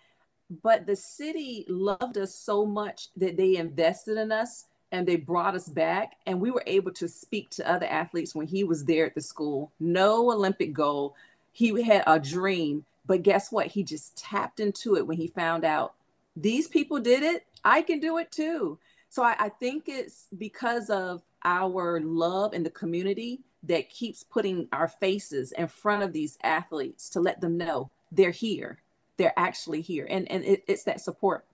But 0.62 0.86
the 0.86 0.96
city 0.96 1.64
loved 1.68 2.18
us 2.18 2.34
so 2.34 2.66
much 2.66 3.08
that 3.16 3.36
they 3.36 3.56
invested 3.56 4.18
in 4.18 4.30
us 4.30 4.66
and 4.90 5.06
they 5.06 5.16
brought 5.16 5.54
us 5.54 5.68
back 5.68 6.16
and 6.26 6.40
we 6.40 6.50
were 6.50 6.64
able 6.66 6.92
to 6.92 7.08
speak 7.08 7.48
to 7.50 7.70
other 7.70 7.86
athletes 7.86 8.34
when 8.34 8.46
he 8.46 8.64
was 8.64 8.84
there 8.84 9.06
at 9.06 9.14
the 9.14 9.20
school 9.20 9.70
no 9.80 10.30
olympic 10.30 10.72
goal 10.72 11.14
he 11.52 11.82
had 11.82 12.02
a 12.06 12.18
dream 12.18 12.84
But 13.06 13.22
guess 13.22 13.50
what? 13.50 13.66
He 13.66 13.82
just 13.82 14.16
tapped 14.16 14.60
into 14.60 14.96
it 14.96 15.06
when 15.06 15.16
he 15.18 15.26
found 15.26 15.64
out 15.64 15.94
these 16.36 16.68
people 16.68 16.98
did 17.00 17.22
it. 17.22 17.46
I 17.64 17.82
can 17.82 18.00
do 18.00 18.18
it 18.18 18.30
too. 18.30 18.78
So 19.10 19.22
I, 19.22 19.36
I 19.38 19.48
think 19.48 19.84
it's 19.88 20.28
because 20.38 20.88
of 20.88 21.22
our 21.44 22.00
love 22.00 22.54
in 22.54 22.62
the 22.62 22.70
community 22.70 23.40
that 23.64 23.90
keeps 23.90 24.22
putting 24.22 24.68
our 24.72 24.88
faces 24.88 25.52
in 25.52 25.66
front 25.66 26.02
of 26.02 26.12
these 26.12 26.38
athletes 26.42 27.10
to 27.10 27.20
let 27.20 27.40
them 27.40 27.58
know 27.58 27.90
they're 28.10 28.30
here. 28.30 28.78
They're 29.22 29.38
actually 29.38 29.80
here. 29.80 30.06
And, 30.08 30.30
and 30.30 30.44
it, 30.44 30.64
it's 30.66 30.84
that 30.84 31.00
support 31.00 31.44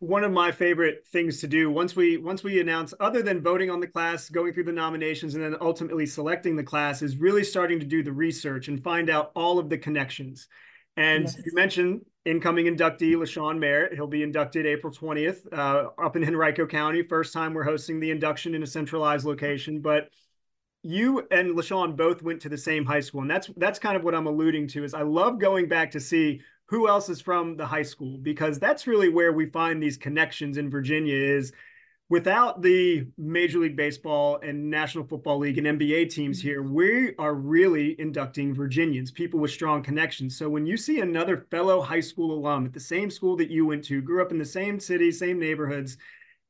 one 0.00 0.24
of 0.24 0.32
my 0.32 0.50
favorite 0.50 1.06
things 1.12 1.40
to 1.40 1.46
do 1.46 1.70
once 1.70 1.94
we 1.94 2.16
once 2.16 2.42
we 2.42 2.58
announce 2.58 2.94
other 3.00 3.20
than 3.20 3.42
voting 3.42 3.68
on 3.68 3.80
the 3.80 3.86
class 3.86 4.30
going 4.30 4.50
through 4.50 4.64
the 4.64 4.72
nominations 4.72 5.34
and 5.34 5.44
then 5.44 5.54
ultimately 5.60 6.06
selecting 6.06 6.56
the 6.56 6.62
class 6.62 7.02
is 7.02 7.18
really 7.18 7.44
starting 7.44 7.78
to 7.78 7.84
do 7.84 8.02
the 8.02 8.10
research 8.10 8.68
and 8.68 8.82
find 8.82 9.10
out 9.10 9.30
all 9.34 9.58
of 9.58 9.68
the 9.68 9.76
connections 9.76 10.48
and 10.96 11.24
yes. 11.24 11.36
you 11.44 11.52
mentioned 11.52 12.00
incoming 12.24 12.66
inductee 12.66 13.14
LaShawn 13.14 13.58
Merritt. 13.58 13.94
He'll 13.94 14.06
be 14.06 14.22
inducted 14.22 14.66
April 14.66 14.92
20th 14.92 15.52
uh, 15.52 15.90
up 16.02 16.16
in 16.16 16.24
Henrico 16.24 16.66
County. 16.66 17.02
First 17.02 17.32
time 17.32 17.54
we're 17.54 17.64
hosting 17.64 18.00
the 18.00 18.10
induction 18.10 18.54
in 18.54 18.62
a 18.62 18.66
centralized 18.66 19.24
location. 19.24 19.80
But 19.80 20.10
you 20.82 21.26
and 21.30 21.56
LaShawn 21.56 21.96
both 21.96 22.22
went 22.22 22.42
to 22.42 22.48
the 22.48 22.58
same 22.58 22.84
high 22.84 23.00
school. 23.00 23.22
And 23.22 23.30
that's 23.30 23.50
that's 23.56 23.78
kind 23.78 23.96
of 23.96 24.04
what 24.04 24.14
I'm 24.14 24.26
alluding 24.26 24.68
to 24.68 24.84
is 24.84 24.94
I 24.94 25.02
love 25.02 25.38
going 25.38 25.68
back 25.68 25.92
to 25.92 26.00
see 26.00 26.40
who 26.70 26.88
else 26.88 27.08
is 27.08 27.20
from 27.20 27.56
the 27.56 27.66
high 27.66 27.82
school 27.82 28.16
because 28.18 28.58
that's 28.58 28.86
really 28.86 29.08
where 29.08 29.32
we 29.32 29.46
find 29.46 29.82
these 29.82 29.96
connections 29.96 30.56
in 30.56 30.70
Virginia 30.70 31.16
is– 31.16 31.52
without 32.10 32.60
the 32.60 33.06
Major 33.16 33.60
League 33.60 33.76
Baseball 33.76 34.40
and 34.42 34.68
National 34.68 35.06
Football 35.06 35.38
League 35.38 35.56
and 35.56 35.66
NBA 35.66 36.10
teams 36.10 36.40
mm-hmm. 36.40 36.48
here, 36.48 36.62
we 36.62 37.14
are 37.18 37.34
really 37.34 37.98
inducting 37.98 38.52
Virginians, 38.52 39.10
people 39.10 39.40
with 39.40 39.52
strong 39.52 39.82
connections. 39.82 40.36
So 40.36 40.50
when 40.50 40.66
you 40.66 40.76
see 40.76 41.00
another 41.00 41.46
fellow 41.50 41.80
high 41.80 42.00
school 42.00 42.34
alum 42.34 42.66
at 42.66 42.74
the 42.74 42.80
same 42.80 43.08
school 43.10 43.36
that 43.36 43.50
you 43.50 43.64
went 43.64 43.84
to, 43.84 44.02
grew 44.02 44.20
up 44.20 44.32
in 44.32 44.38
the 44.38 44.44
same 44.44 44.78
city, 44.78 45.10
same 45.12 45.38
neighborhoods, 45.38 45.96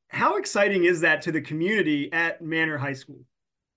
how 0.08 0.38
exciting 0.38 0.84
is 0.84 1.02
that 1.02 1.22
to 1.22 1.32
the 1.32 1.42
community 1.42 2.12
at 2.12 2.42
Manor 2.42 2.78
High 2.78 2.94
School? 2.94 3.20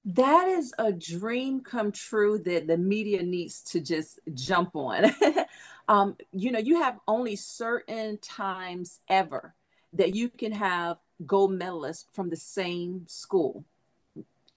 That 0.05 0.47
is 0.47 0.73
a 0.77 0.91
dream 0.91 1.61
come 1.61 1.91
true 1.91 2.37
that 2.39 2.67
the 2.67 2.77
media 2.77 3.23
needs 3.23 3.61
to 3.71 3.79
just 3.79 4.19
jump 4.33 4.75
on. 4.75 5.05
um, 5.87 6.17
you 6.31 6.51
know, 6.51 6.59
you 6.59 6.81
have 6.81 6.99
only 7.07 7.35
certain 7.37 8.17
times 8.17 8.99
ever 9.07 9.55
that 9.93 10.13
you 10.13 10.27
can 10.29 10.51
have 10.51 10.97
gold 11.25 11.51
medalists 11.51 12.05
from 12.11 12.29
the 12.29 12.35
same 12.35 13.03
school. 13.07 13.63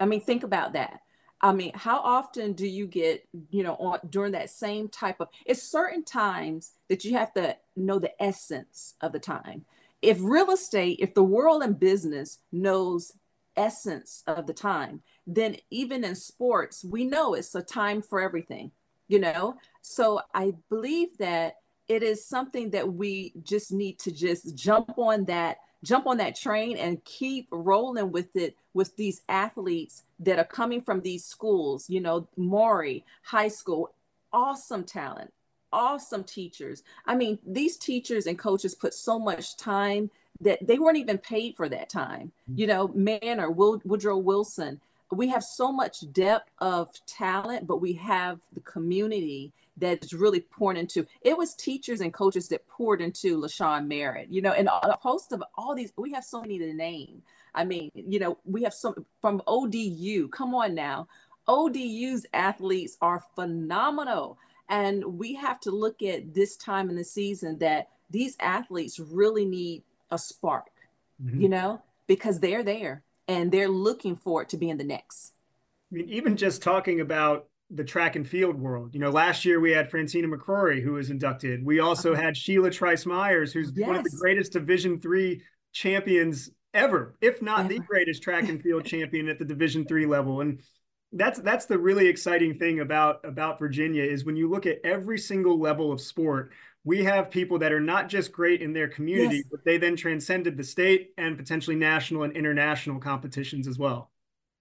I 0.01 0.07
mean, 0.07 0.21
think 0.21 0.43
about 0.43 0.73
that. 0.73 1.01
I 1.41 1.53
mean, 1.53 1.73
how 1.75 1.99
often 1.99 2.55
do 2.55 2.67
you 2.67 2.87
get, 2.87 3.29
you 3.51 3.63
know, 3.63 3.75
on, 3.77 4.01
during 4.09 4.33
that 4.33 4.51
same 4.51 4.89
type 4.89 5.21
of, 5.21 5.29
it's 5.45 5.63
certain 5.63 6.03
times 6.03 6.73
that 6.89 7.05
you 7.05 7.13
have 7.13 7.33
to 7.35 7.57
know 7.77 7.99
the 7.99 8.21
essence 8.21 8.95
of 9.01 9.13
the 9.13 9.21
time. 9.21 9.65
If 10.03 10.19
real 10.21 10.51
estate, 10.51 10.99
if 11.01 11.15
the 11.15 11.23
world 11.23 11.63
and 11.63 11.79
business 11.79 12.39
knows 12.53 13.13
essence 13.57 14.23
of 14.27 14.47
the 14.47 14.53
time, 14.53 15.03
then 15.27 15.57
even 15.71 16.05
in 16.05 16.15
sports, 16.15 16.85
we 16.85 17.05
know 17.05 17.35
it's 17.35 17.55
a 17.55 17.63
time 17.63 18.03
for 18.03 18.21
everything, 18.21 18.71
you 19.09 19.19
know? 19.19 19.57
So 19.83 20.21
I 20.35 20.53
believe 20.69 21.17
that 21.19 21.57
it 21.89 22.03
is 22.03 22.25
something 22.25 22.71
that 22.71 22.93
we 22.93 23.33
just 23.43 23.73
need 23.73 23.99
to 24.01 24.11
just 24.11 24.57
jump 24.57 24.99
on 24.99 25.25
that 25.27 25.59
jump 25.85 26.07
on 26.07 26.17
that 26.17 26.35
train 26.35 26.77
and 26.77 27.05
keep 27.05 27.47
rolling 27.53 28.11
with 28.11 28.35
it 28.35 28.57
with 28.75 28.97
these 28.97 29.23
athletes 29.29 30.03
that 30.19 30.39
are 30.39 30.45
coming 30.45 30.81
from 30.81 31.01
these 31.01 31.25
schools, 31.25 31.89
you 31.89 32.01
know, 32.01 32.27
Maury 32.37 33.05
High 33.23 33.49
School, 33.49 33.95
awesome 34.33 34.83
talent, 34.83 35.33
awesome 35.73 36.25
teachers. 36.25 36.83
I 37.07 37.15
mean, 37.15 37.39
these 37.47 37.77
teachers 37.77 38.27
and 38.27 38.39
coaches 38.39 38.75
put 38.75 38.95
so 38.95 39.19
much 39.19 39.57
time 39.57 40.11
that 40.41 40.67
they 40.67 40.79
weren't 40.79 40.99
even 40.99 41.19
paid 41.19 41.57
for 41.57 41.69
that 41.69 41.89
time. 41.89 42.33
Mm-hmm. 42.51 42.61
You 42.61 42.67
know, 42.67 42.89
Manor, 42.95 43.51
Woodrow 43.51 44.19
Wilson, 44.19 44.81
we 45.13 45.29
have 45.29 45.45
so 45.45 45.71
much 45.71 46.11
depth 46.13 46.51
of 46.59 46.91
talent, 47.07 47.67
but 47.67 47.81
we 47.81 47.93
have 47.95 48.41
the 48.53 48.61
community 48.61 49.53
that's 49.77 50.13
really 50.13 50.41
poured 50.41 50.77
into. 50.77 51.07
It 51.21 51.37
was 51.37 51.55
teachers 51.55 52.01
and 52.01 52.13
coaches 52.13 52.49
that 52.49 52.67
poured 52.67 53.01
into 53.01 53.39
LaShawn 53.39 53.87
Merritt, 53.87 54.29
you 54.31 54.41
know, 54.43 54.53
and 54.53 54.69
a 54.69 54.97
host 55.01 55.33
of 55.33 55.43
all 55.55 55.75
these. 55.75 55.93
We 55.97 56.13
have 56.13 56.25
so 56.25 56.41
many 56.41 56.59
to 56.59 56.73
name. 56.73 57.23
I 57.55 57.65
mean, 57.65 57.91
you 57.95 58.19
know, 58.19 58.39
we 58.45 58.63
have 58.65 58.75
some 58.75 59.07
from 59.21 59.43
ODU. 59.47 60.29
Come 60.29 60.55
on 60.55 60.75
now, 60.75 61.09
ODU's 61.47 62.27
athletes 62.35 62.97
are 63.01 63.23
phenomenal, 63.35 64.39
and 64.69 65.05
we 65.05 65.35
have 65.35 65.61
to 65.61 65.71
look 65.71 66.03
at 66.03 66.35
this 66.35 66.57
time 66.57 66.91
in 66.91 66.97
the 66.97 67.05
season 67.05 67.59
that 67.59 67.91
these 68.11 68.37
athletes 68.41 68.99
really 68.99 69.45
need 69.45 69.83
a 70.11 70.19
spark, 70.19 70.71
mm-hmm. 71.23 71.41
you 71.41 71.49
know, 71.49 71.83
because 72.07 72.41
they're 72.41 72.63
there 72.63 73.03
and 73.29 73.51
they're 73.51 73.69
looking 73.69 74.17
for 74.17 74.43
it 74.43 74.49
to 74.51 74.57
be 74.57 74.71
in 74.71 74.79
the 74.79 74.85
next. 74.85 75.33
I 75.93 75.97
mean, 75.97 76.09
even 76.09 76.37
just 76.37 76.63
talking 76.63 77.01
about 77.01 77.49
the 77.71 77.85
track 77.85 78.17
and 78.17 78.29
field 78.29 78.57
world. 78.57 78.95
You 78.95 79.01
know, 79.01 79.11
last 79.11 79.45
year 79.45 79.61
we 79.61 79.73
had 79.73 79.91
Francena 79.91 80.33
McCorory 80.33 80.83
who 80.83 80.93
was 80.93 81.11
inducted. 81.11 81.65
We 81.65 81.81
also 81.81 82.13
uh-huh. 82.13 82.23
had 82.23 82.37
Sheila 82.37 82.71
Trice 82.71 83.07
Myers, 83.07 83.53
who's 83.53 83.73
yes. 83.75 83.87
one 83.87 83.97
of 83.97 84.05
the 84.05 84.17
greatest 84.21 84.53
Division 84.53 85.01
three 85.01 85.43
champions 85.73 86.51
ever, 86.75 87.17
if 87.21 87.43
not 87.43 87.61
ever. 87.61 87.69
the 87.69 87.79
greatest 87.81 88.23
track 88.23 88.49
and 88.49 88.63
field 88.63 88.85
champion 88.87 89.29
at 89.29 89.39
the 89.39 89.45
Division 89.45 89.85
three 89.85 90.07
level. 90.07 90.41
And 90.43 90.61
that's 91.13 91.41
that's 91.41 91.67
the 91.67 91.79
really 91.79 92.07
exciting 92.07 92.59
thing 92.59 92.81
about 92.81 93.25
about 93.25 93.59
Virginia 93.59 94.03
is 94.03 94.25
when 94.25 94.37
you 94.37 94.49
look 94.49 94.67
at 94.67 94.79
every 94.85 95.19
single 95.19 95.59
level 95.59 95.93
of 95.93 96.01
sport, 96.01 96.53
we 96.87 97.03
have 97.03 97.31
people 97.33 97.59
that 97.59 97.73
are 97.73 97.81
not 97.81 98.09
just 98.09 98.31
great 98.31 98.63
in 98.63 98.73
their 98.73 98.87
community, 98.87 99.39
yes. 99.39 99.47
but 99.51 99.65
they 99.65 99.77
then 99.77 99.97
transcended 99.97 100.57
the 100.57 100.63
state 100.63 101.13
and 101.19 101.37
potentially 101.37 101.75
national 101.75 102.23
and 102.23 102.33
international 102.35 103.01
competitions 103.01 103.67
as 103.67 103.77
well. 103.77 104.13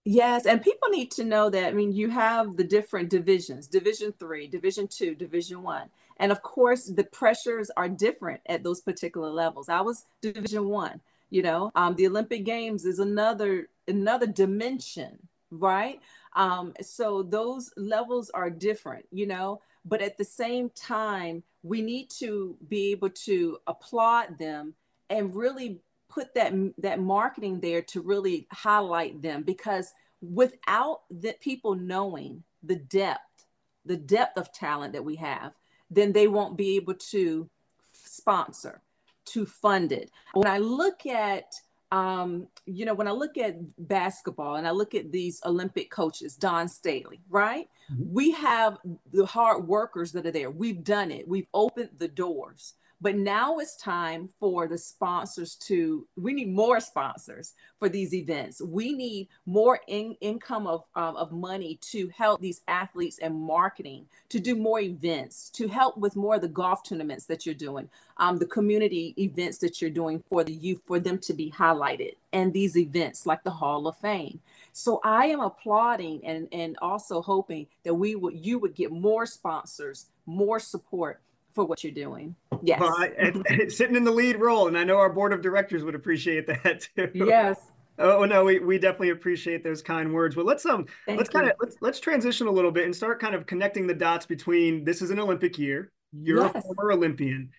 Yes, 0.06 0.48
and 0.48 0.62
people 0.62 0.90
need 0.90 1.12
to 1.12 1.24
know 1.24 1.52
that. 1.52 1.68
I 1.68 1.72
mean, 1.72 1.92
you 1.92 2.10
have 2.10 2.58
the 2.58 2.64
different 2.64 3.10
divisions: 3.10 3.68
Division 3.68 4.12
Three, 4.20 4.48
Division 4.48 4.88
Two, 4.88 5.14
Division 5.14 5.62
One, 5.62 5.90
and 6.18 6.32
of 6.32 6.42
course, 6.42 6.86
the 6.86 7.04
pressures 7.04 7.70
are 7.78 7.88
different 7.88 8.42
at 8.48 8.64
those 8.64 8.82
particular 8.82 9.30
levels. 9.30 9.70
I 9.70 9.82
was 9.82 10.06
Division 10.22 10.68
One. 10.68 11.02
You 11.30 11.44
know, 11.44 11.72
um, 11.76 11.96
the 11.96 12.08
Olympic 12.08 12.44
Games 12.44 12.86
is 12.86 12.98
another 12.98 13.70
another 13.88 14.26
dimension, 14.28 15.20
right? 15.52 16.00
Um, 16.36 16.74
so 16.82 17.22
those 17.22 17.72
levels 17.78 18.32
are 18.32 18.50
different. 18.50 19.06
You 19.12 19.28
know, 19.28 19.62
but 19.86 20.02
at 20.02 20.18
the 20.18 20.26
same 20.26 20.70
time, 20.72 21.44
we 21.64 21.82
need 21.82 22.10
to 22.20 22.58
be 22.68 22.92
able 22.92 23.10
to 23.10 23.58
applaud 23.68 24.38
them 24.40 24.74
and 25.10 25.36
really 25.36 25.80
put 26.10 26.34
that 26.34 26.54
that 26.78 27.00
marketing 27.00 27.60
there 27.60 27.82
to 27.82 28.02
really 28.02 28.48
highlight 28.52 29.22
them 29.22 29.44
because 29.44 29.92
without 30.22 31.02
the 31.10 31.36
people 31.40 31.76
knowing 31.76 32.44
the 32.64 32.76
depth 32.76 33.46
the 33.86 33.98
depth 33.98 34.38
of 34.38 34.52
talent 34.52 34.94
that 34.94 35.04
we 35.04 35.16
have 35.16 35.52
then 35.92 36.12
they 36.14 36.28
won't 36.28 36.58
be 36.58 36.76
able 36.76 36.96
to 36.96 37.50
sponsor 37.92 38.82
to 39.26 39.46
fund 39.46 39.92
it. 39.92 40.12
When 40.34 40.48
i 40.48 40.58
look 40.58 41.06
at 41.06 41.54
um, 41.96 42.48
you 42.66 42.84
know, 42.84 42.94
when 42.94 43.08
I 43.08 43.12
look 43.12 43.38
at 43.38 43.56
basketball 43.88 44.56
and 44.56 44.68
I 44.68 44.72
look 44.72 44.94
at 44.94 45.14
these 45.14 45.40
Olympic 45.46 45.90
coaches, 45.90 46.36
Dawn 46.36 46.68
Staley, 46.68 47.22
right? 47.30 47.70
Mm-hmm. 47.90 48.14
We 48.14 48.32
have 48.32 48.78
the 49.14 49.26
hard 49.26 49.66
workers 49.66 50.12
that 50.12 50.26
are 50.26 50.32
there. 50.32 50.52
We've 50.52 50.84
done 50.84 51.10
it. 51.10 51.26
We've 51.26 51.48
opened 51.54 51.92
the 51.98 52.10
doors. 52.10 52.74
But 53.06 53.18
now 53.18 53.60
it's 53.60 53.76
time 53.78 54.30
for 54.40 54.68
the 54.68 54.80
sponsors 54.80 55.54
to, 55.68 56.08
we 56.18 56.34
need 56.34 56.50
more 56.50 56.80
sponsors 56.80 57.54
for 57.78 57.88
these 57.88 58.16
events. 58.16 58.64
We 58.64 58.94
need 58.94 59.28
more 59.46 59.80
in, 59.88 60.18
income 60.22 60.66
of, 60.66 60.86
um, 60.96 61.16
of 61.16 61.32
money 61.32 61.78
to 61.92 62.08
help 62.08 62.42
these 62.42 62.62
athletes 62.68 63.20
and 63.20 63.36
marketing, 63.40 64.08
to 64.30 64.40
do 64.40 64.56
more 64.56 64.80
events, 64.80 65.52
to 65.52 65.68
help 65.68 65.98
with 65.98 66.16
more 66.16 66.34
of 66.34 66.42
the 66.42 66.48
golf 66.48 66.82
tournaments 66.82 67.28
that 67.28 67.46
you're 67.46 67.54
doing, 67.54 67.88
um, 68.18 68.40
the 68.40 68.48
community 68.48 69.14
events 69.20 69.60
that 69.60 69.84
you're 69.84 69.92
doing 69.92 70.24
for 70.28 70.44
the 70.44 70.54
youth, 70.54 70.82
for 70.88 71.00
them 71.00 71.20
to 71.20 71.34
be 71.34 71.52
highlighted, 71.52 72.14
and 72.34 72.54
these 72.54 72.76
events 72.76 73.28
like 73.28 73.44
the 73.44 73.52
Hall 73.52 73.88
of 73.88 73.96
Fame. 73.98 74.40
So 74.74 75.00
I 75.04 75.28
am 75.28 75.42
applauding 75.42 76.26
and, 76.26 76.48
and 76.52 76.76
also 76.82 77.22
hoping 77.22 77.68
that 77.84 77.94
we 77.94 78.16
would 78.16 78.44
you 78.44 78.58
would 78.58 78.74
get 78.74 78.92
more 78.92 79.28
sponsors, 79.28 80.08
more 80.26 80.60
support 80.60 81.22
for 81.56 81.66
what 81.66 81.84
you're 81.84 81.94
doing. 81.94 82.36
Yes. 82.62 82.80
Well, 82.80 82.94
I, 83.00 83.68
sitting 83.70 83.96
in 83.96 84.04
the 84.04 84.12
lead 84.12 84.40
role, 84.40 84.68
and 84.68 84.78
I 84.78 84.84
know 84.84 84.98
our 84.98 85.10
board 85.10 85.34
of 85.34 85.42
directors 85.42 85.84
would 85.84 85.96
appreciate 85.96 86.46
that 86.48 86.88
too. 86.96 87.10
Yes. 87.14 87.72
Oh 87.98 88.26
no, 88.26 88.44
we, 88.44 88.60
we 88.60 88.78
definitely 88.78 89.12
appreciate 89.12 89.64
those 89.64 89.82
kind 89.82 90.14
words. 90.14 90.36
But 90.36 90.46
let's 90.46 90.66
um 90.66 90.86
Thank 91.06 91.18
let's 91.18 91.30
kind 91.30 91.48
of 91.48 91.54
let's 91.62 91.78
let's 91.80 92.00
transition 92.00 92.46
a 92.46 92.52
little 92.52 92.72
bit 92.72 92.84
and 92.84 92.94
start 92.94 93.22
kind 93.22 93.34
of 93.34 93.46
connecting 93.46 93.88
the 93.88 93.94
dots 93.94 94.26
between 94.26 94.84
this 94.84 95.02
is 95.02 95.12
an 95.12 95.20
Olympic 95.20 95.58
year. 95.58 95.92
You're 96.12 96.44
yes. 96.44 96.56
a 96.56 96.62
former 96.62 96.92
Olympian. 96.92 97.52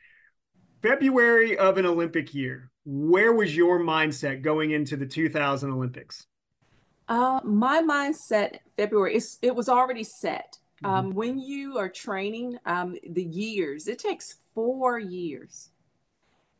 February 0.82 1.56
of 1.56 1.78
an 1.78 1.86
Olympic 1.86 2.34
year. 2.34 2.70
Where 2.84 3.32
was 3.32 3.56
your 3.56 3.80
mindset 3.80 4.42
going 4.42 4.72
into 4.72 4.96
the 4.96 5.06
2000 5.06 5.72
Olympics? 5.72 6.26
Uh, 7.08 7.40
my 7.42 7.82
mindset 7.82 8.58
February 8.76 9.16
is 9.16 9.38
it 9.40 9.54
was 9.54 9.68
already 9.68 10.04
set 10.04 10.58
Um, 10.86 11.14
when 11.14 11.38
you 11.38 11.78
are 11.78 11.88
training, 11.88 12.58
um, 12.64 12.96
the 13.08 13.24
years, 13.24 13.88
it 13.88 13.98
takes 13.98 14.36
four 14.54 14.98
years. 14.98 15.70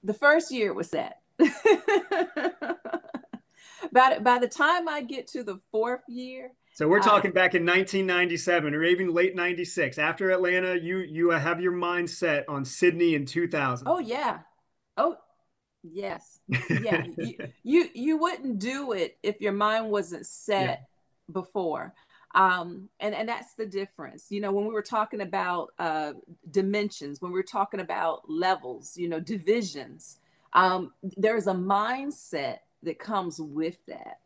The 0.03 0.15
first 0.15 0.51
year 0.51 0.69
it 0.69 0.75
was 0.75 0.91
set. 0.91 1.21
by, 3.93 4.19
by 4.19 4.39
the 4.39 4.49
time 4.49 4.89
I 4.89 5.03
get 5.03 5.27
to 5.29 5.43
the 5.43 5.59
fourth 5.71 6.03
year, 6.09 6.53
so 6.77 6.87
we're 6.87 7.01
talking 7.01 7.31
back 7.31 7.55
in 7.55 7.65
1997 7.65 8.75
or 8.75 8.85
even 8.85 9.15
late 9.15 9.35
96. 9.35 9.97
After 9.97 10.31
Atlanta, 10.31 10.77
you 10.79 10.99
you 10.99 11.31
have 11.31 11.59
your 11.59 11.73
mind 11.73 12.11
set 12.11 12.47
on 12.51 12.67
Sydney 12.67 13.15
in 13.15 13.25
2000. 13.25 13.89
Oh 13.89 13.99
yeah. 13.99 14.41
Oh 14.99 15.17
yes. 15.83 16.39
Yeah. 16.69 17.07
you, 17.17 17.37
you 17.63 17.89
you 17.95 18.19
wouldn't 18.19 18.59
do 18.59 18.93
it 18.93 19.17
if 19.23 19.41
your 19.41 19.55
mind 19.55 19.91
wasn't 19.91 20.27
set 20.27 20.63
yeah. 20.63 20.77
before. 21.33 21.95
Um, 22.37 22.89
and 23.01 23.15
and 23.15 23.29
that's 23.29 23.55
the 23.55 23.67
difference. 23.67 24.27
You 24.31 24.41
know, 24.41 24.53
when 24.53 24.67
we 24.67 24.73
were 24.73 24.83
talking 24.83 25.23
about 25.23 25.73
uh, 25.79 26.13
dimensions, 26.51 27.21
when 27.21 27.33
we 27.33 27.39
were 27.39 27.43
talking 27.43 27.81
about 27.81 28.31
levels, 28.31 28.97
you 28.97 29.09
know, 29.09 29.21
divisions, 29.21 30.19
um, 30.53 30.93
there's 31.17 31.49
a 31.49 31.55
mindset 31.55 32.59
that 32.85 32.99
comes 33.01 33.41
with 33.41 33.79
that 33.87 34.19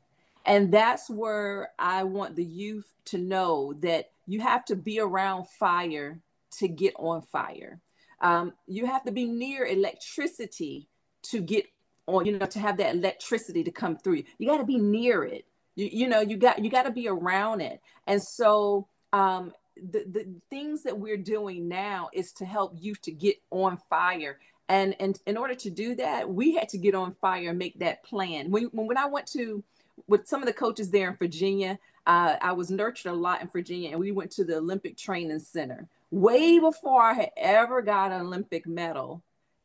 and 0.47 0.73
that's 0.73 1.11
where 1.11 1.71
I 1.79 2.05
want 2.05 2.37
the 2.37 2.45
youth 2.45 2.93
to 3.07 3.19
know 3.19 3.75
that 3.81 4.11
you 4.26 4.40
have 4.40 4.64
to 4.67 4.76
be 4.76 5.00
around 5.00 5.49
fire 5.49 6.21
to 6.59 6.69
get 6.69 6.95
on 6.97 7.23
fire. 7.23 7.81
Um, 8.21 8.55
you 8.67 8.87
have 8.87 9.05
to 9.05 9.12
be 9.12 9.26
near 9.26 9.67
electricity 9.67 10.88
to 11.25 11.40
get 11.40 11.67
on, 12.07 12.26
you 12.26 12.38
know, 12.38 12.47
to 12.47 12.59
have 12.59 12.79
that 12.79 12.95
electricity 12.95 13.62
to 13.64 13.71
come 13.71 13.97
through. 13.97 14.23
You 14.38 14.49
got 14.49 14.59
to 14.59 14.64
be 14.64 14.79
near 14.79 15.25
it. 15.25 15.45
You, 15.81 15.89
you 15.93 16.09
know, 16.09 16.21
you 16.21 16.37
got 16.37 16.63
you 16.63 16.71
got 16.71 16.85
to 16.85 16.91
be 16.91 17.09
around 17.09 17.61
it. 17.61 17.81
And 18.07 18.23
so 18.23 18.87
um, 19.13 19.53
the, 19.77 20.05
the 20.07 20.27
things 20.51 20.83
that 20.85 20.99
we're 20.99 21.17
doing 21.17 21.69
now 21.69 22.11
is 22.13 22.33
to 22.35 22.45
help 22.45 22.75
youth 22.79 23.01
to 23.03 23.13
get 23.13 23.37
on 23.51 23.79
fire. 23.89 24.39
And, 24.69 24.95
and 25.01 25.19
in 25.27 25.37
order 25.37 25.57
to 25.57 25.71
do 25.71 25.97
that, 25.97 26.31
we 26.31 26.55
had 26.55 26.69
to 26.71 26.79
get 26.79 26.95
on 26.95 27.17
fire 27.21 27.51
and 27.51 27.59
make 27.59 27.81
that 27.81 28.05
plan. 28.05 28.51
When, 28.51 28.65
when 28.73 28.97
I 28.97 29.07
went 29.07 29.27
to 29.29 29.65
with 30.07 30.29
some 30.29 30.43
of 30.43 30.47
the 30.47 30.53
coaches 30.53 30.91
there 30.91 31.11
in 31.11 31.17
Virginia, 31.17 31.79
uh, 32.07 32.37
I 32.41 32.53
was 32.53 32.71
nurtured 32.71 33.13
a 33.13 33.15
lot 33.15 33.43
in 33.43 33.49
Virginia, 33.49 33.91
and 33.91 34.01
we 34.01 34.13
went 34.13 34.31
to 34.33 34.45
the 34.45 34.59
Olympic 34.59 34.97
Training 34.97 35.41
Center 35.41 35.89
way 36.11 36.59
before 36.59 37.03
I 37.03 37.15
had 37.15 37.31
ever 37.37 37.83
got 37.83 38.13
an 38.13 38.21
Olympic 38.23 38.67
medal. 38.67 39.23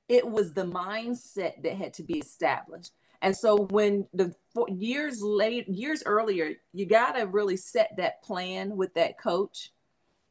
It 0.09 0.27
was 0.27 0.53
the 0.53 0.65
mindset 0.65 1.63
that 1.63 1.75
had 1.75 1.93
to 1.95 2.03
be 2.03 2.19
established. 2.19 2.91
And 3.25 3.35
so 3.35 3.65
when 3.71 4.05
the 4.13 4.35
years 4.67 5.19
late, 5.19 5.67
years 5.67 6.03
earlier, 6.05 6.51
you 6.73 6.85
got 6.85 7.13
to 7.13 7.23
really 7.23 7.57
set 7.57 7.89
that 7.97 8.21
plan 8.21 8.77
with 8.77 8.93
that 8.93 9.19
coach, 9.19 9.71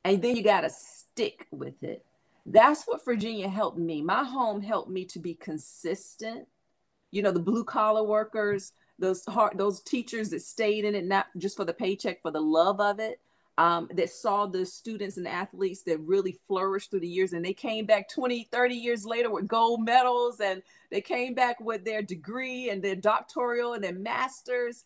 and 0.04 0.22
then 0.22 0.36
you 0.36 0.44
got 0.44 0.60
to 0.60 0.70
stick 0.70 1.48
with 1.50 1.82
it. 1.82 2.06
That's 2.46 2.84
what 2.84 3.04
Virginia 3.04 3.48
helped 3.48 3.78
me. 3.78 4.00
My 4.00 4.22
home 4.22 4.62
helped 4.62 4.90
me 4.90 5.06
to 5.06 5.18
be 5.18 5.34
consistent. 5.34 6.46
You 7.10 7.22
know, 7.22 7.32
the 7.32 7.40
blue 7.40 7.64
collar 7.64 8.04
workers, 8.04 8.70
those 9.00 9.24
hard 9.24 9.58
those 9.58 9.82
teachers 9.82 10.30
that 10.30 10.42
stayed 10.42 10.84
in 10.84 10.94
it 10.94 11.04
not 11.04 11.26
just 11.36 11.56
for 11.56 11.64
the 11.64 11.74
paycheck 11.74 12.22
for 12.22 12.30
the 12.30 12.40
love 12.40 12.80
of 12.80 13.00
it 13.00 13.20
um, 13.56 13.88
that 13.94 14.11
saw 14.11 14.46
the 14.46 14.66
students 14.66 15.16
and 15.16 15.28
athletes 15.28 15.82
that 15.82 16.00
really 16.00 16.38
flourished 16.46 16.90
through 16.90 17.00
the 17.00 17.08
years. 17.08 17.32
And 17.32 17.44
they 17.44 17.52
came 17.52 17.87
back 17.87 18.08
20 18.08 18.49
30 18.50 18.75
years 18.75 19.04
later 19.04 19.30
with 19.30 19.46
gold 19.46 19.84
medals 19.84 20.40
and 20.40 20.62
they 20.90 21.00
came 21.00 21.34
back 21.34 21.61
with 21.61 21.84
their 21.84 22.02
degree 22.02 22.70
and 22.70 22.82
their 22.82 22.96
doctoral 22.96 23.75
and 23.75 23.84
their 23.84 23.94
masters. 23.94 24.84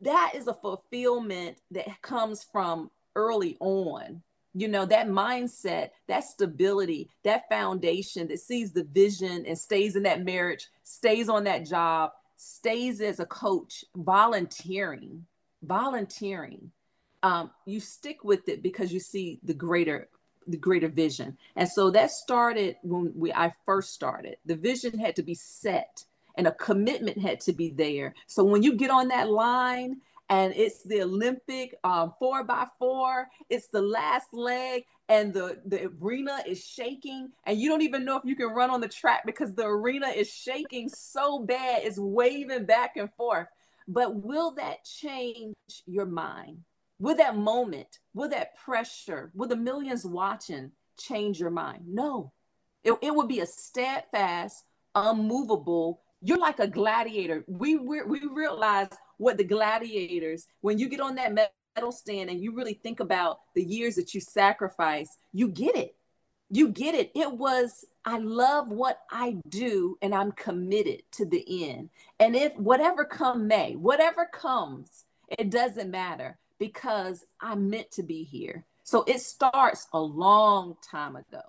That 0.00 0.32
is 0.34 0.48
a 0.48 0.54
fulfillment 0.54 1.58
that 1.70 2.02
comes 2.02 2.44
from 2.44 2.90
early 3.14 3.56
on. 3.60 4.22
You 4.56 4.68
know 4.68 4.86
that 4.86 5.08
mindset 5.08 5.90
that 6.06 6.22
stability 6.24 7.10
that 7.24 7.48
foundation 7.48 8.28
that 8.28 8.38
sees 8.38 8.72
the 8.72 8.84
vision 8.84 9.44
and 9.46 9.58
stays 9.58 9.96
in 9.96 10.04
that 10.04 10.24
marriage 10.24 10.68
stays 10.84 11.28
on 11.28 11.42
that 11.44 11.66
job 11.66 12.12
stays 12.36 13.00
as 13.00 13.18
a 13.18 13.26
coach 13.26 13.84
volunteering 13.96 15.26
volunteering 15.64 16.70
um, 17.24 17.50
you 17.64 17.80
stick 17.80 18.22
with 18.22 18.48
it 18.50 18.62
because 18.62 18.92
you 18.92 19.00
see 19.00 19.40
the 19.42 19.54
greater 19.54 20.08
the 20.46 20.58
greater 20.58 20.88
vision. 20.88 21.38
And 21.56 21.66
so 21.66 21.90
that 21.92 22.10
started 22.10 22.76
when 22.82 23.12
we 23.16 23.32
i 23.32 23.50
first 23.64 23.94
started. 23.94 24.36
The 24.44 24.56
vision 24.56 24.98
had 24.98 25.16
to 25.16 25.22
be 25.22 25.34
set 25.34 26.04
and 26.36 26.46
a 26.46 26.52
commitment 26.52 27.18
had 27.18 27.40
to 27.40 27.54
be 27.54 27.70
there. 27.70 28.14
So 28.26 28.44
when 28.44 28.62
you 28.62 28.74
get 28.74 28.90
on 28.90 29.08
that 29.08 29.30
line 29.30 30.02
and 30.28 30.52
it's 30.54 30.82
the 30.82 31.02
olympic 31.02 31.74
um, 31.84 32.14
four 32.18 32.44
by 32.44 32.66
four 32.78 33.28
it's 33.50 33.66
the 33.66 33.82
last 33.82 34.32
leg 34.32 34.84
and 35.10 35.34
the 35.34 35.60
the 35.66 35.90
arena 36.00 36.38
is 36.46 36.64
shaking 36.64 37.28
and 37.44 37.60
you 37.60 37.68
don't 37.68 37.82
even 37.82 38.06
know 38.06 38.16
if 38.16 38.24
you 38.24 38.34
can 38.34 38.48
run 38.48 38.70
on 38.70 38.80
the 38.80 38.88
track 38.88 39.26
because 39.26 39.54
the 39.54 39.66
arena 39.66 40.08
is 40.08 40.30
shaking 40.30 40.88
so 40.88 41.40
bad 41.40 41.82
it's 41.84 41.98
waving 41.98 42.64
back 42.64 42.96
and 42.96 43.12
forth. 43.14 43.48
But 43.86 44.16
will 44.16 44.52
that 44.52 44.84
change 44.84 45.54
your 45.86 46.06
mind 46.06 46.64
will 46.98 47.16
that 47.16 47.36
moment 47.36 47.98
will 48.12 48.28
that 48.28 48.56
pressure 48.56 49.30
will 49.34 49.48
the 49.48 49.56
millions 49.56 50.04
watching 50.04 50.70
change 50.98 51.40
your 51.40 51.50
mind 51.50 51.82
no 51.86 52.32
it, 52.82 52.92
it 53.02 53.14
would 53.14 53.28
be 53.28 53.40
a 53.40 53.46
steadfast 53.46 54.64
unmovable 54.94 56.00
you're 56.20 56.38
like 56.38 56.60
a 56.60 56.66
gladiator 56.66 57.44
we 57.48 57.76
we, 57.76 58.02
we 58.02 58.20
realize 58.32 58.88
what 59.18 59.36
the 59.36 59.44
gladiators 59.44 60.46
when 60.60 60.78
you 60.78 60.88
get 60.88 61.00
on 61.00 61.14
that 61.16 61.34
medal 61.76 61.92
stand 61.92 62.30
and 62.30 62.40
you 62.40 62.54
really 62.54 62.74
think 62.74 63.00
about 63.00 63.40
the 63.54 63.62
years 63.62 63.94
that 63.96 64.14
you 64.14 64.20
sacrificed, 64.20 65.18
you 65.32 65.48
get 65.48 65.76
it. 65.76 65.96
You 66.50 66.68
get 66.68 66.94
it. 66.94 67.10
It 67.14 67.32
was, 67.32 67.84
I 68.04 68.18
love 68.18 68.68
what 68.68 69.00
I 69.10 69.36
do 69.48 69.96
and 70.02 70.14
I'm 70.14 70.32
committed 70.32 71.02
to 71.12 71.24
the 71.24 71.68
end. 71.68 71.90
And 72.20 72.36
if 72.36 72.54
whatever 72.56 73.04
come 73.04 73.48
may, 73.48 73.74
whatever 73.76 74.28
comes, 74.32 75.04
it 75.38 75.50
doesn't 75.50 75.90
matter 75.90 76.38
because 76.58 77.24
I'm 77.40 77.70
meant 77.70 77.90
to 77.92 78.02
be 78.02 78.22
here. 78.22 78.64
So 78.82 79.04
it 79.06 79.20
starts 79.20 79.86
a 79.92 80.00
long 80.00 80.76
time 80.82 81.16
ago. 81.16 81.42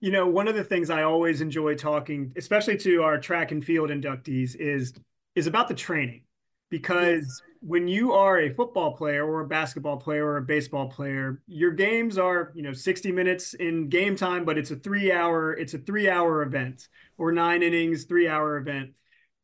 You 0.00 0.12
know, 0.12 0.28
one 0.28 0.46
of 0.46 0.54
the 0.54 0.62
things 0.62 0.90
I 0.90 1.02
always 1.02 1.40
enjoy 1.40 1.74
talking, 1.74 2.32
especially 2.36 2.76
to 2.78 3.02
our 3.02 3.18
track 3.18 3.50
and 3.50 3.64
field 3.64 3.90
inductees, 3.90 4.54
is 4.56 4.94
is 5.34 5.46
about 5.46 5.68
the 5.68 5.74
training 5.74 6.22
because 6.70 7.22
yes. 7.22 7.42
when 7.60 7.88
you 7.88 8.12
are 8.12 8.40
a 8.40 8.54
football 8.54 8.96
player 8.96 9.24
or 9.24 9.40
a 9.40 9.46
basketball 9.46 9.96
player 9.96 10.26
or 10.26 10.36
a 10.38 10.42
baseball 10.42 10.88
player 10.88 11.40
your 11.46 11.70
games 11.70 12.18
are 12.18 12.50
you 12.56 12.62
know 12.62 12.72
60 12.72 13.12
minutes 13.12 13.54
in 13.54 13.88
game 13.88 14.16
time 14.16 14.44
but 14.44 14.58
it's 14.58 14.72
a 14.72 14.76
3 14.76 15.12
hour 15.12 15.52
it's 15.52 15.74
a 15.74 15.78
3 15.78 16.10
hour 16.10 16.42
event 16.42 16.88
or 17.18 17.30
9 17.30 17.62
innings 17.62 18.04
3 18.04 18.26
hour 18.26 18.56
event 18.56 18.90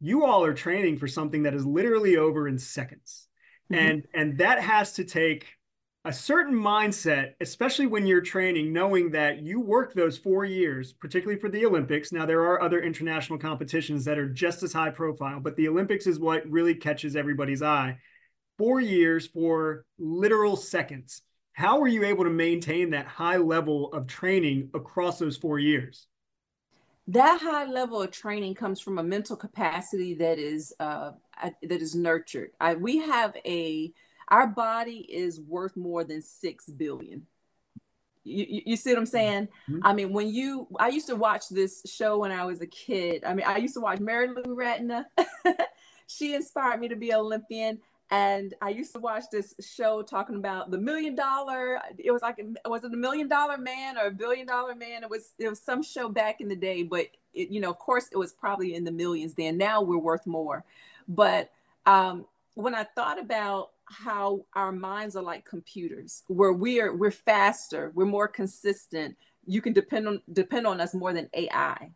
you 0.05 0.27
all 0.27 0.45
are 0.45 0.53
training 0.53 0.99
for 0.99 1.09
something 1.09 1.45
that 1.45 1.55
is 1.55 1.65
literally 1.65 2.19
over 2.19 2.47
in 2.47 2.59
seconds. 2.59 3.27
And 3.75 4.07
and 4.15 4.39
that 4.39 4.61
has 4.61 4.93
to 4.95 5.05
take 5.05 5.47
a 6.07 6.13
certain 6.13 6.55
mindset, 6.55 7.33
especially 7.41 7.87
when 7.87 8.07
you're 8.07 8.21
training, 8.21 8.73
knowing 8.73 9.11
that 9.13 9.43
you 9.43 9.59
work 9.59 9.95
those 9.95 10.19
four 10.19 10.45
years, 10.45 10.93
particularly 10.93 11.41
for 11.41 11.49
the 11.49 11.65
Olympics. 11.65 12.13
Now, 12.13 12.27
there 12.27 12.43
are 12.43 12.61
other 12.61 12.83
international 12.83 13.39
competitions 13.39 14.05
that 14.05 14.19
are 14.19 14.29
just 14.29 14.63
as 14.63 14.73
high 14.73 14.91
profile, 14.91 15.41
but 15.41 15.57
the 15.57 15.69
Olympics 15.69 16.07
is 16.07 16.19
what 16.19 16.47
really 16.47 16.75
catches 16.75 17.17
everybody's 17.17 17.63
eye. 17.63 17.97
Four 18.59 18.81
years 18.83 19.27
for 19.27 19.87
literal 19.99 20.57
seconds. 20.57 21.23
How 21.55 21.79
were 21.79 21.89
you 21.89 22.05
able 22.05 22.25
to 22.25 22.31
maintain 22.31 22.91
that 22.91 23.07
high 23.07 23.39
level 23.39 23.91
of 23.93 24.07
training 24.07 24.71
across 24.75 25.19
those 25.19 25.39
four 25.39 25.59
years? 25.59 26.07
That 27.07 27.41
high 27.41 27.65
level 27.65 28.03
of 28.03 28.11
training 28.11 28.55
comes 28.55 28.81
from 28.81 28.99
a 28.99 29.03
mental 29.03 29.37
capacity 29.37 30.15
that 30.15 30.39
is 30.39 30.75
uh, 30.81 31.13
that 31.43 31.83
is 31.83 31.95
nurtured. 31.95 32.51
I, 32.61 32.75
we 32.75 32.99
have 32.99 33.37
a 33.45 33.93
our 34.29 34.47
body 34.47 34.99
is 34.99 35.41
worth 35.41 35.77
more 35.77 36.05
than 36.05 36.23
six 36.23 36.67
billion. 36.67 37.27
You, 38.25 38.63
you, 38.65 38.77
see 38.77 38.91
what 38.91 38.99
I'm 38.99 39.07
saying? 39.07 39.49
Mm-hmm. 39.69 39.81
I 39.85 39.93
mean, 39.93 40.13
when 40.15 40.29
you, 40.29 40.67
I 40.81 40.89
used 40.89 41.09
to 41.09 41.17
watch 41.17 41.51
this 41.51 41.83
show 41.85 42.19
when 42.19 42.33
I 42.33 42.47
was 42.47 42.63
a 42.63 42.67
kid. 42.67 43.23
I 43.25 43.35
mean, 43.35 43.45
I 43.47 43.59
used 43.59 43.75
to 43.75 43.81
watch 43.81 44.01
Mary 44.01 44.29
Lou 44.29 44.57
Retton. 44.57 45.05
she 46.07 46.35
inspired 46.35 46.81
me 46.81 46.89
to 46.89 46.97
be 46.97 47.11
an 47.11 47.19
Olympian. 47.19 47.81
And 48.11 48.55
I 48.63 48.71
used 48.71 48.95
to 48.95 48.99
watch 48.99 49.25
this 49.31 49.55
show 49.61 50.01
talking 50.03 50.37
about 50.37 50.71
the 50.71 50.79
million 50.79 51.15
dollar. 51.15 51.81
It 51.99 52.13
was 52.13 52.23
like, 52.23 52.41
was 52.65 52.85
it 52.85 52.95
a 52.95 52.97
million 52.97 53.29
dollar 53.29 53.59
man 53.59 53.99
or 53.99 54.07
a 54.07 54.11
billion 54.11 54.47
dollar 54.47 54.75
man? 54.75 55.03
It 55.03 55.11
was, 55.11 55.33
it 55.39 55.49
was 55.49 55.61
some 55.61 55.83
show 55.83 56.09
back 56.09 56.41
in 56.41 56.49
the 56.49 56.57
day, 56.57 56.83
but 56.83 57.09
it, 57.35 57.51
you 57.51 57.61
know, 57.61 57.71
of 57.71 57.79
course, 57.79 58.09
it 58.11 58.17
was 58.17 58.33
probably 58.33 58.75
in 58.75 58.85
the 58.85 58.93
millions 58.93 59.35
then. 59.35 59.59
Now 59.59 59.83
we're 59.83 59.99
worth 59.99 60.27
more. 60.27 60.65
But 61.09 61.51
um, 61.87 62.27
when 62.55 62.75
I 62.75 62.85
thought 62.85 63.21
about 63.21 63.71
how 63.87 64.45
our 64.55 64.73
minds 64.73 65.15
are 65.17 65.23
like 65.23 65.45
computers 65.45 66.23
where 66.29 66.55
we're 66.55 66.97
we're 66.97 67.11
faster 67.11 67.93
we're 67.95 68.07
more 68.07 68.27
consistent 68.27 69.15
you 69.45 69.61
can 69.61 69.75
depend 69.75 70.09
on 70.09 70.23
depend 70.33 70.67
on 70.67 70.81
us 70.81 70.95
more 70.95 71.13
than 71.13 71.29
ai 71.35 71.91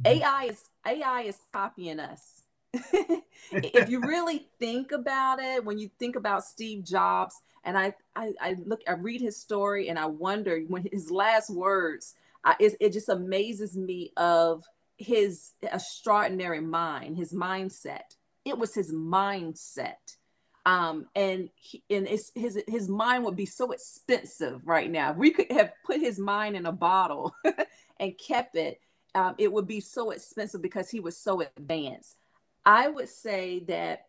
mm-hmm. 0.00 0.06
ai 0.06 0.44
is 0.44 0.70
ai 0.86 1.22
is 1.22 1.38
copying 1.52 1.98
us 1.98 2.42
if 3.52 3.88
you 3.88 4.00
really 4.00 4.48
think 4.58 4.92
about 4.92 5.38
it, 5.40 5.64
when 5.64 5.78
you 5.78 5.90
think 5.98 6.16
about 6.16 6.44
Steve 6.44 6.84
Jobs, 6.84 7.34
and 7.64 7.76
I, 7.76 7.94
I, 8.16 8.32
I 8.40 8.56
look, 8.64 8.80
I 8.88 8.92
read 8.92 9.20
his 9.20 9.36
story, 9.36 9.88
and 9.88 9.98
I 9.98 10.06
wonder 10.06 10.60
when 10.68 10.88
his 10.90 11.10
last 11.10 11.50
words, 11.50 12.14
I, 12.44 12.56
it, 12.58 12.74
it 12.80 12.92
just 12.92 13.08
amazes 13.08 13.76
me 13.76 14.12
of 14.16 14.64
his 14.96 15.52
extraordinary 15.62 16.60
mind, 16.60 17.16
his 17.16 17.32
mindset. 17.32 18.16
It 18.44 18.58
was 18.58 18.74
his 18.74 18.92
mindset 18.92 20.16
um, 20.64 21.06
and 21.14 21.48
he, 21.56 21.82
and 21.90 22.06
his 22.06 22.30
his 22.34 22.88
mind 22.88 23.24
would 23.24 23.36
be 23.36 23.46
so 23.46 23.72
expensive 23.72 24.60
right 24.64 24.90
now. 24.90 25.12
We 25.12 25.30
could 25.32 25.50
have 25.50 25.72
put 25.84 26.00
his 26.00 26.18
mind 26.18 26.56
in 26.56 26.66
a 26.66 26.72
bottle 26.72 27.34
and 28.00 28.18
kept 28.18 28.54
it, 28.56 28.80
um, 29.14 29.34
it 29.38 29.52
would 29.52 29.66
be 29.66 29.80
so 29.80 30.10
expensive 30.10 30.62
because 30.62 30.88
he 30.88 31.00
was 31.00 31.18
so 31.18 31.40
advanced. 31.40 32.16
I 32.64 32.88
would 32.88 33.08
say 33.08 33.64
that 33.66 34.06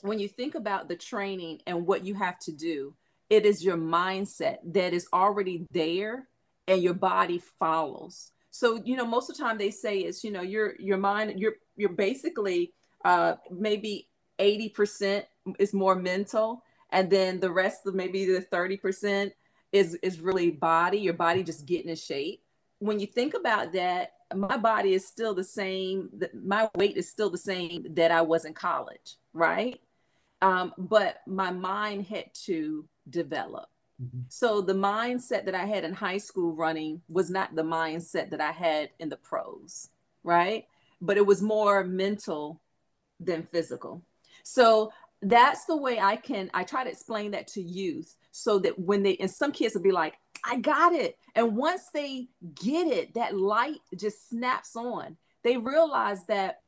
when 0.00 0.18
you 0.18 0.28
think 0.28 0.54
about 0.54 0.88
the 0.88 0.96
training 0.96 1.60
and 1.66 1.86
what 1.86 2.04
you 2.04 2.14
have 2.14 2.38
to 2.40 2.52
do, 2.52 2.94
it 3.28 3.44
is 3.44 3.64
your 3.64 3.76
mindset 3.76 4.56
that 4.72 4.94
is 4.94 5.06
already 5.12 5.66
there, 5.70 6.28
and 6.66 6.82
your 6.82 6.94
body 6.94 7.42
follows. 7.58 8.30
So 8.50 8.80
you 8.82 8.96
know, 8.96 9.04
most 9.04 9.28
of 9.28 9.36
the 9.36 9.42
time 9.42 9.58
they 9.58 9.70
say 9.70 9.98
is 9.98 10.24
you 10.24 10.30
know 10.30 10.40
your 10.40 10.76
your 10.78 10.96
mind 10.96 11.38
you're 11.38 11.56
you're 11.76 11.90
basically 11.90 12.72
uh, 13.04 13.34
maybe 13.50 14.08
80% 14.38 15.24
is 15.58 15.74
more 15.74 15.94
mental 15.94 16.62
and 16.90 17.10
then 17.10 17.40
the 17.40 17.50
rest 17.50 17.86
of 17.86 17.94
maybe 17.94 18.24
the 18.24 18.40
30% 18.40 19.32
is 19.72 19.94
is 20.02 20.20
really 20.20 20.50
body 20.50 20.98
your 20.98 21.14
body 21.14 21.42
just 21.42 21.66
getting 21.66 21.90
in 21.90 21.96
shape. 21.96 22.40
When 22.78 23.00
you 23.00 23.06
think 23.06 23.34
about 23.34 23.72
that 23.72 24.12
my 24.34 24.56
body 24.56 24.94
is 24.94 25.06
still 25.06 25.34
the 25.34 25.44
same 25.44 26.10
my 26.32 26.68
weight 26.76 26.96
is 26.96 27.08
still 27.08 27.30
the 27.30 27.38
same 27.38 27.86
that 27.90 28.10
i 28.10 28.20
was 28.20 28.44
in 28.44 28.54
college 28.54 29.16
right? 29.32 29.80
Um, 30.42 30.72
but 30.76 31.22
my 31.26 31.50
mind 31.50 32.06
had 32.06 32.32
to 32.46 32.86
develop. 33.08 33.68
Mm-hmm. 34.02 34.22
so 34.28 34.60
the 34.60 34.74
mindset 34.74 35.44
that 35.44 35.54
i 35.54 35.64
had 35.64 35.84
in 35.84 35.92
high 35.92 36.18
school 36.18 36.52
running 36.52 37.00
was 37.08 37.30
not 37.30 37.54
the 37.54 37.62
mindset 37.62 38.28
that 38.30 38.40
i 38.40 38.50
had 38.50 38.90
in 38.98 39.08
the 39.08 39.16
pros 39.16 39.90
right? 40.24 40.66
But 41.00 41.18
it 41.18 41.26
was 41.26 41.42
more 41.42 41.84
mental 41.84 42.60
than 43.20 43.42
physical 43.42 44.02
so 44.42 44.92
that's 45.22 45.64
the 45.64 45.76
way 45.76 45.98
I 45.98 46.16
can 46.16 46.50
I 46.52 46.64
try 46.64 46.84
to 46.84 46.90
explain 46.90 47.30
that 47.32 47.48
to 47.48 47.62
youth 47.62 48.14
so 48.30 48.58
that 48.60 48.78
when 48.78 49.02
they 49.02 49.16
and 49.16 49.30
some 49.30 49.52
kids 49.52 49.74
will 49.74 49.82
be 49.82 49.92
like, 49.92 50.14
I 50.44 50.56
got 50.56 50.92
it. 50.92 51.16
And 51.34 51.56
once 51.56 51.88
they 51.92 52.28
get 52.54 52.86
it, 52.86 53.14
that 53.14 53.36
light 53.36 53.80
just 53.96 54.28
snaps 54.28 54.76
on. 54.76 55.16
They 55.42 55.56
realize 55.56 56.26
that 56.26 56.60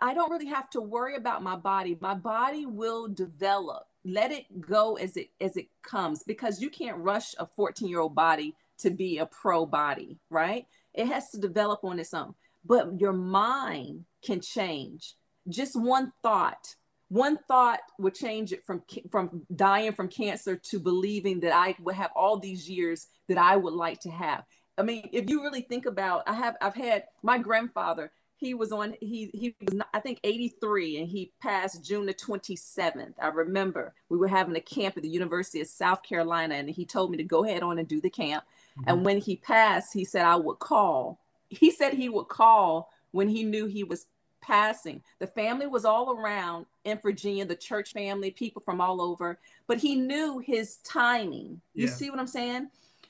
I 0.00 0.14
don't 0.14 0.30
really 0.30 0.46
have 0.46 0.68
to 0.70 0.80
worry 0.80 1.16
about 1.16 1.42
my 1.42 1.56
body. 1.56 1.96
My 2.00 2.14
body 2.14 2.66
will 2.66 3.08
develop. 3.08 3.84
Let 4.04 4.30
it 4.30 4.60
go 4.60 4.96
as 4.96 5.16
it 5.16 5.30
as 5.40 5.56
it 5.56 5.68
comes 5.82 6.22
because 6.22 6.60
you 6.60 6.70
can't 6.70 6.98
rush 6.98 7.34
a 7.38 7.46
14-year-old 7.46 8.14
body 8.14 8.54
to 8.78 8.90
be 8.90 9.18
a 9.18 9.26
pro 9.26 9.66
body, 9.66 10.18
right? 10.30 10.66
It 10.94 11.06
has 11.08 11.30
to 11.30 11.38
develop 11.38 11.82
on 11.82 11.98
its 11.98 12.14
own. 12.14 12.34
But 12.64 13.00
your 13.00 13.12
mind 13.12 14.04
can 14.22 14.40
change. 14.40 15.14
Just 15.48 15.78
one 15.78 16.12
thought 16.22 16.74
one 17.08 17.38
thought 17.48 17.80
would 17.98 18.14
change 18.14 18.52
it 18.52 18.64
from 18.64 18.82
from 19.10 19.46
dying 19.54 19.92
from 19.92 20.08
cancer 20.08 20.56
to 20.56 20.80
believing 20.80 21.40
that 21.40 21.54
I 21.54 21.76
would 21.80 21.94
have 21.94 22.10
all 22.16 22.38
these 22.38 22.68
years 22.68 23.06
that 23.28 23.38
I 23.38 23.56
would 23.56 23.74
like 23.74 24.00
to 24.00 24.10
have. 24.10 24.44
I 24.78 24.82
mean, 24.82 25.08
if 25.12 25.30
you 25.30 25.42
really 25.42 25.62
think 25.62 25.86
about, 25.86 26.24
I 26.26 26.34
have 26.34 26.56
I've 26.60 26.74
had 26.74 27.04
my 27.22 27.38
grandfather. 27.38 28.10
He 28.38 28.52
was 28.52 28.72
on 28.72 28.94
he 29.00 29.30
he 29.32 29.54
was 29.60 29.74
not, 29.74 29.88
I 29.94 30.00
think 30.00 30.20
83 30.24 30.98
and 30.98 31.08
he 31.08 31.32
passed 31.40 31.84
June 31.84 32.06
the 32.06 32.12
27th. 32.12 33.14
I 33.20 33.28
remember 33.28 33.94
we 34.08 34.18
were 34.18 34.28
having 34.28 34.56
a 34.56 34.60
camp 34.60 34.96
at 34.96 35.02
the 35.02 35.08
University 35.08 35.60
of 35.60 35.68
South 35.68 36.02
Carolina 36.02 36.56
and 36.56 36.68
he 36.68 36.84
told 36.84 37.10
me 37.10 37.16
to 37.18 37.24
go 37.24 37.44
ahead 37.44 37.62
on 37.62 37.78
and 37.78 37.88
do 37.88 38.00
the 38.00 38.10
camp. 38.10 38.44
Mm-hmm. 38.78 38.90
And 38.90 39.04
when 39.06 39.18
he 39.18 39.36
passed, 39.36 39.94
he 39.94 40.04
said 40.04 40.26
I 40.26 40.36
would 40.36 40.58
call. 40.58 41.20
He 41.48 41.70
said 41.70 41.94
he 41.94 42.08
would 42.08 42.28
call 42.28 42.90
when 43.12 43.28
he 43.28 43.44
knew 43.44 43.66
he 43.66 43.84
was 43.84 44.06
passing. 44.46 45.02
The 45.18 45.26
family 45.26 45.66
was 45.66 45.84
all 45.84 46.16
around 46.16 46.66
in 46.84 46.98
Virginia, 46.98 47.44
the 47.44 47.56
church 47.56 47.92
family, 47.92 48.30
people 48.30 48.62
from 48.62 48.80
all 48.80 49.00
over, 49.02 49.38
but 49.66 49.78
he 49.78 49.96
knew 49.96 50.38
his 50.38 50.76
timing. 50.78 51.60
You 51.74 51.86
yeah. 51.86 51.92
see 51.92 52.10
what 52.10 52.20
I'm 52.20 52.26
saying? 52.26 52.68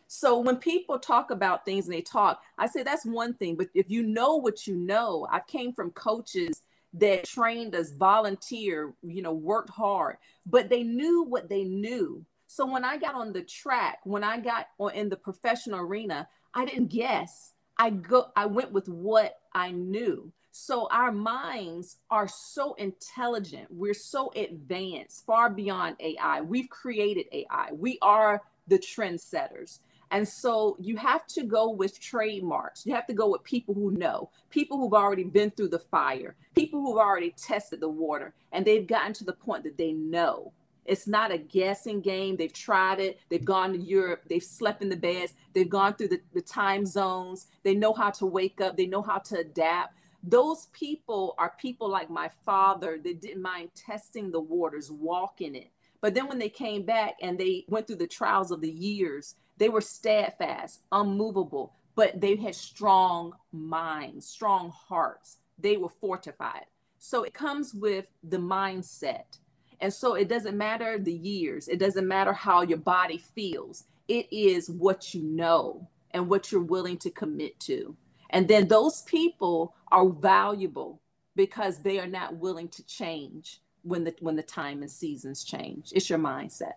So 0.09 0.39
when 0.39 0.57
people 0.57 0.99
talk 0.99 1.31
about 1.31 1.65
things 1.65 1.87
and 1.87 1.95
they 1.95 2.01
talk, 2.01 2.43
I 2.59 2.67
say 2.67 2.83
that's 2.83 3.05
one 3.05 3.35
thing, 3.35 3.57
but 3.57 3.69
if 3.75 3.91
you 3.91 4.03
know 4.03 4.37
what 4.37 4.67
you 4.67 4.77
know, 4.77 5.27
I 5.31 5.41
came 5.41 5.73
from 5.73 5.91
coaches 5.91 6.63
that 6.95 7.25
trained 7.25 7.75
us, 7.75 7.93
volunteer, 7.93 8.95
you 9.03 9.21
know, 9.21 9.33
worked 9.33 9.71
hard, 9.71 10.17
but 10.47 10.69
they 10.69 10.83
knew 10.83 11.25
what 11.25 11.49
they 11.49 11.65
knew. 11.65 12.25
So 12.47 12.65
when 12.65 12.85
I 12.85 12.97
got 12.97 13.15
on 13.15 13.33
the 13.33 13.43
track, 13.43 13.99
when 14.05 14.25
I 14.25 14.39
got 14.39 14.69
on 14.79 14.93
in 14.93 15.09
the 15.09 15.17
professional 15.17 15.81
arena, 15.81 16.29
I 16.55 16.65
didn't 16.65 16.89
guess. 16.89 17.53
I 17.79 17.91
go 17.91 18.27
I 18.37 18.47
went 18.47 18.73
with 18.73 18.89
what 18.89 19.41
I 19.55 19.73
knew. 19.73 20.33
So 20.53 20.89
our 20.93 21.13
minds 21.13 21.99
are 22.11 22.29
so 22.29 22.75
intelligent. 22.75 23.69
We're 23.71 23.95
so 23.95 24.33
advanced, 24.37 25.27
far 25.27 25.51
beyond 25.51 25.97
AI. 26.01 26.43
We've 26.43 26.71
created 26.71 27.27
AI. 27.33 27.73
We 27.73 27.99
are 28.03 28.43
the 28.69 28.79
trendsetters. 28.79 29.81
And 30.13 30.27
so 30.29 30.77
you 30.81 30.97
have 30.97 31.27
to 31.29 31.45
go 31.45 31.71
with 31.71 32.01
trademarks. 32.01 32.87
You 32.87 32.95
have 32.95 33.07
to 33.09 33.15
go 33.15 33.29
with 33.31 33.43
people 33.45 33.75
who 33.75 33.91
know, 33.93 34.31
people 34.51 34.79
who've 34.79 34.95
already 34.95 35.25
been 35.25 35.51
through 35.51 35.71
the 35.71 35.81
fire, 35.81 36.37
people 36.55 36.81
who've 36.81 36.99
already 36.99 37.33
tested 37.37 37.81
the 37.81 37.89
water, 37.89 38.35
and 38.53 38.65
they've 38.65 38.87
gotten 38.87 39.13
to 39.15 39.25
the 39.25 39.33
point 39.35 39.65
that 39.65 39.79
they 39.79 39.93
know. 39.93 40.53
It's 40.89 41.07
not 41.07 41.33
a 41.33 41.39
guessing 41.39 42.01
game. 42.01 42.37
They've 42.37 42.53
tried 42.53 43.01
it. 43.01 43.19
They've 43.29 43.45
gone 43.45 43.73
to 43.73 43.79
Europe. 43.79 44.23
They've 44.29 44.43
slept 44.43 44.83
in 44.83 44.89
the 44.89 44.97
beds. 44.97 45.35
They've 45.53 45.69
gone 45.69 45.95
through 45.95 46.09
the, 46.09 46.21
the 46.35 46.41
time 46.41 46.87
zones. 46.87 47.47
They 47.63 47.75
know 47.75 47.93
how 47.93 48.11
to 48.11 48.27
wake 48.27 48.61
up. 48.61 48.77
They 48.77 48.87
know 48.87 49.03
how 49.03 49.19
to 49.19 49.39
adapt 49.39 49.95
those 50.27 50.67
people 50.73 51.37
are 51.39 51.55
people 51.57 51.89
like 51.89 52.11
my 52.11 52.29
father 52.45 52.99
that 53.03 53.21
didn't 53.21 53.43
mind 53.43 53.71
testing 53.77 54.33
the 54.33 54.41
waters, 54.41 54.91
walking 54.91 55.55
it. 55.55 55.71
But 56.01 56.15
then 56.15 56.27
when 56.29 56.39
they 56.39 56.49
came 56.49 56.83
back 56.83 57.15
and 57.23 57.39
they 57.39 57.65
went 57.69 57.87
through 57.87 57.97
the 57.97 58.07
trials 58.09 58.51
of 58.51 58.61
the 58.61 58.71
years, 58.71 59.37
they 59.57 59.69
were 59.69 59.81
steadfast, 59.81 60.83
unmovable, 60.93 61.75
but 61.95 62.21
they 62.21 62.37
had 62.37 62.55
strong 62.55 63.33
minds, 63.53 64.27
strong 64.27 64.71
hearts. 64.71 65.39
They 65.59 65.77
were 65.77 65.89
fortified. 65.89 66.67
So 66.99 67.23
it 67.23 67.33
comes 67.33 67.73
with 67.73 68.07
the 68.23 68.39
mindset. 68.39 69.39
And 69.81 69.93
so 69.93 70.15
it 70.15 70.29
doesn't 70.29 70.57
matter 70.57 70.99
the 70.99 71.13
years, 71.13 71.69
it 71.69 71.79
doesn't 71.79 72.09
matter 72.09 72.33
how 72.33 72.63
your 72.63 72.79
body 72.79 73.19
feels. 73.19 73.85
It 74.09 74.27
is 74.31 74.71
what 74.71 75.15
you 75.15 75.23
know 75.23 75.89
and 76.13 76.29
what 76.29 76.53
you're 76.53 76.63
willing 76.63 76.99
to 76.99 77.11
commit 77.11 77.59
to. 77.61 77.97
And 78.31 78.49
then 78.49 78.69
those 78.69 79.03
people 79.03 79.75
are 79.93 80.09
valuable 80.09 81.01
because 81.35 81.79
they 81.79 81.99
are 81.99 82.07
not 82.07 82.37
willing 82.37 82.69
to 82.69 82.87
change 82.87 83.61
when 83.83 84.05
the 84.05 84.15
when 84.21 84.37
the 84.37 84.43
time 84.43 84.83
and 84.83 84.91
seasons 84.91 85.45
change. 85.45 85.93
It's 85.95 86.11
your 86.11 86.19
mindset. 86.19 86.75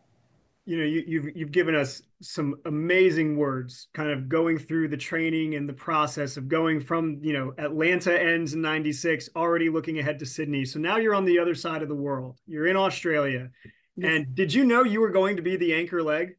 You 0.69 0.77
know, 0.77 0.83
you, 0.83 1.03
you've 1.07 1.35
you've 1.35 1.51
given 1.51 1.73
us 1.73 2.03
some 2.21 2.57
amazing 2.65 3.37
words, 3.37 3.87
kind 3.95 4.11
of 4.11 4.29
going 4.29 4.59
through 4.59 4.89
the 4.89 4.97
training 4.97 5.55
and 5.55 5.67
the 5.67 5.73
process 5.73 6.37
of 6.37 6.47
going 6.47 6.79
from 6.79 7.17
you 7.23 7.33
know 7.33 7.55
Atlanta 7.57 8.13
ends 8.21 8.53
in 8.53 8.61
'96, 8.61 9.29
already 9.35 9.71
looking 9.71 9.97
ahead 9.97 10.19
to 10.19 10.27
Sydney. 10.27 10.65
So 10.65 10.77
now 10.77 10.97
you're 10.97 11.15
on 11.15 11.25
the 11.25 11.39
other 11.39 11.55
side 11.55 11.81
of 11.81 11.89
the 11.89 11.95
world. 11.95 12.37
You're 12.45 12.67
in 12.67 12.75
Australia, 12.75 13.49
and 13.99 14.35
did 14.35 14.53
you 14.53 14.63
know 14.63 14.83
you 14.83 15.01
were 15.01 15.09
going 15.09 15.37
to 15.37 15.41
be 15.41 15.55
the 15.55 15.73
anchor 15.73 16.03
leg? 16.03 16.35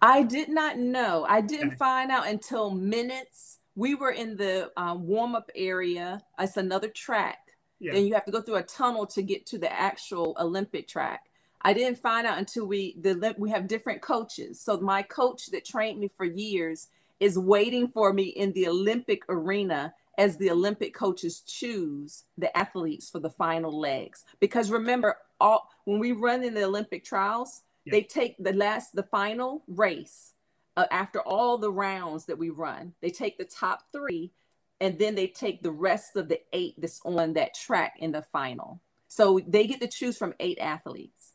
I 0.00 0.22
did 0.22 0.48
not 0.48 0.78
know. 0.78 1.26
I 1.28 1.40
didn't 1.40 1.70
okay. 1.70 1.76
find 1.76 2.12
out 2.12 2.28
until 2.28 2.70
minutes 2.70 3.58
we 3.74 3.96
were 3.96 4.12
in 4.12 4.36
the 4.36 4.70
um, 4.76 5.08
warm 5.08 5.34
up 5.34 5.50
area. 5.56 6.20
It's 6.38 6.56
another 6.56 6.88
track. 6.88 7.38
Yeah. 7.80 7.94
Then 7.94 8.06
you 8.06 8.14
have 8.14 8.26
to 8.26 8.30
go 8.30 8.42
through 8.42 8.56
a 8.56 8.62
tunnel 8.62 9.06
to 9.06 9.22
get 9.22 9.46
to 9.46 9.58
the 9.58 9.72
actual 9.72 10.36
Olympic 10.38 10.86
track. 10.86 11.22
I 11.62 11.72
didn't 11.72 11.98
find 11.98 12.26
out 12.26 12.38
until 12.38 12.66
we 12.66 12.96
the 13.00 13.34
we 13.38 13.50
have 13.50 13.68
different 13.68 14.00
coaches. 14.00 14.60
So 14.60 14.78
my 14.80 15.02
coach 15.02 15.46
that 15.46 15.64
trained 15.64 16.00
me 16.00 16.08
for 16.08 16.24
years 16.24 16.88
is 17.18 17.38
waiting 17.38 17.88
for 17.88 18.12
me 18.12 18.24
in 18.24 18.52
the 18.52 18.66
Olympic 18.68 19.22
arena 19.28 19.94
as 20.16 20.36
the 20.36 20.50
Olympic 20.50 20.94
coaches 20.94 21.40
choose 21.40 22.24
the 22.36 22.56
athletes 22.56 23.10
for 23.10 23.20
the 23.20 23.30
final 23.30 23.78
legs. 23.78 24.24
Because 24.38 24.70
remember, 24.70 25.16
all 25.40 25.68
when 25.84 25.98
we 25.98 26.12
run 26.12 26.42
in 26.42 26.54
the 26.54 26.64
Olympic 26.64 27.04
trials, 27.04 27.62
yeah. 27.84 27.92
they 27.92 28.02
take 28.02 28.36
the 28.38 28.52
last 28.52 28.94
the 28.94 29.02
final 29.02 29.62
race 29.68 30.32
uh, 30.76 30.86
after 30.90 31.20
all 31.20 31.58
the 31.58 31.72
rounds 31.72 32.24
that 32.26 32.38
we 32.38 32.50
run. 32.50 32.94
They 33.00 33.10
take 33.10 33.38
the 33.38 33.44
top 33.44 33.84
three 33.92 34.32
and 34.80 34.98
then 34.98 35.14
they 35.14 35.26
take 35.26 35.62
the 35.62 35.70
rest 35.70 36.16
of 36.16 36.28
the 36.28 36.40
eight 36.54 36.74
that's 36.78 37.00
on 37.04 37.34
that 37.34 37.54
track 37.54 37.96
in 37.98 38.12
the 38.12 38.22
final. 38.22 38.80
So 39.08 39.40
they 39.46 39.66
get 39.66 39.80
to 39.80 39.88
choose 39.88 40.16
from 40.16 40.34
eight 40.40 40.58
athletes. 40.58 41.29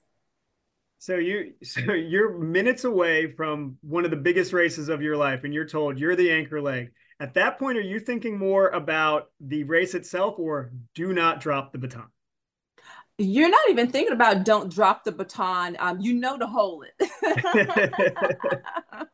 So 0.98 1.18
you 1.18 1.54
so 1.64 1.94
you're 1.94 2.38
minutes 2.38 2.84
away 2.84 3.32
from 3.34 3.78
one 3.82 4.06
of 4.06 4.12
the 4.12 4.18
biggest 4.18 4.54
races 4.54 4.90
of 4.90 5.02
your 5.02 5.18
life 5.18 5.44
and 5.44 5.54
you're 5.54 5.66
told 5.66 6.00
you're 6.00 6.16
the 6.16 6.32
anchor 6.32 6.62
leg. 6.62 6.92
At 7.20 7.34
that 7.36 7.60
point 7.60 7.78
are 7.78 7.82
you 7.82 8.00
thinking 8.00 8.38
more 8.38 8.70
about 8.70 9.30
the 9.40 9.64
race 9.64 9.94
itself 9.94 10.40
or 10.40 10.72
do 10.94 11.14
not 11.14 11.42
drop 11.42 11.72
the 11.72 11.78
baton? 11.78 12.08
You're 13.18 13.50
not 13.50 13.70
even 13.70 13.90
thinking 13.90 14.14
about 14.14 14.44
don't 14.44 14.72
drop 14.74 15.06
the 15.06 15.12
baton. 15.12 15.78
Um, 15.80 16.02
you 16.02 16.14
know 16.14 16.38
to 16.38 16.48
hold 16.48 16.86
it. 17.00 17.10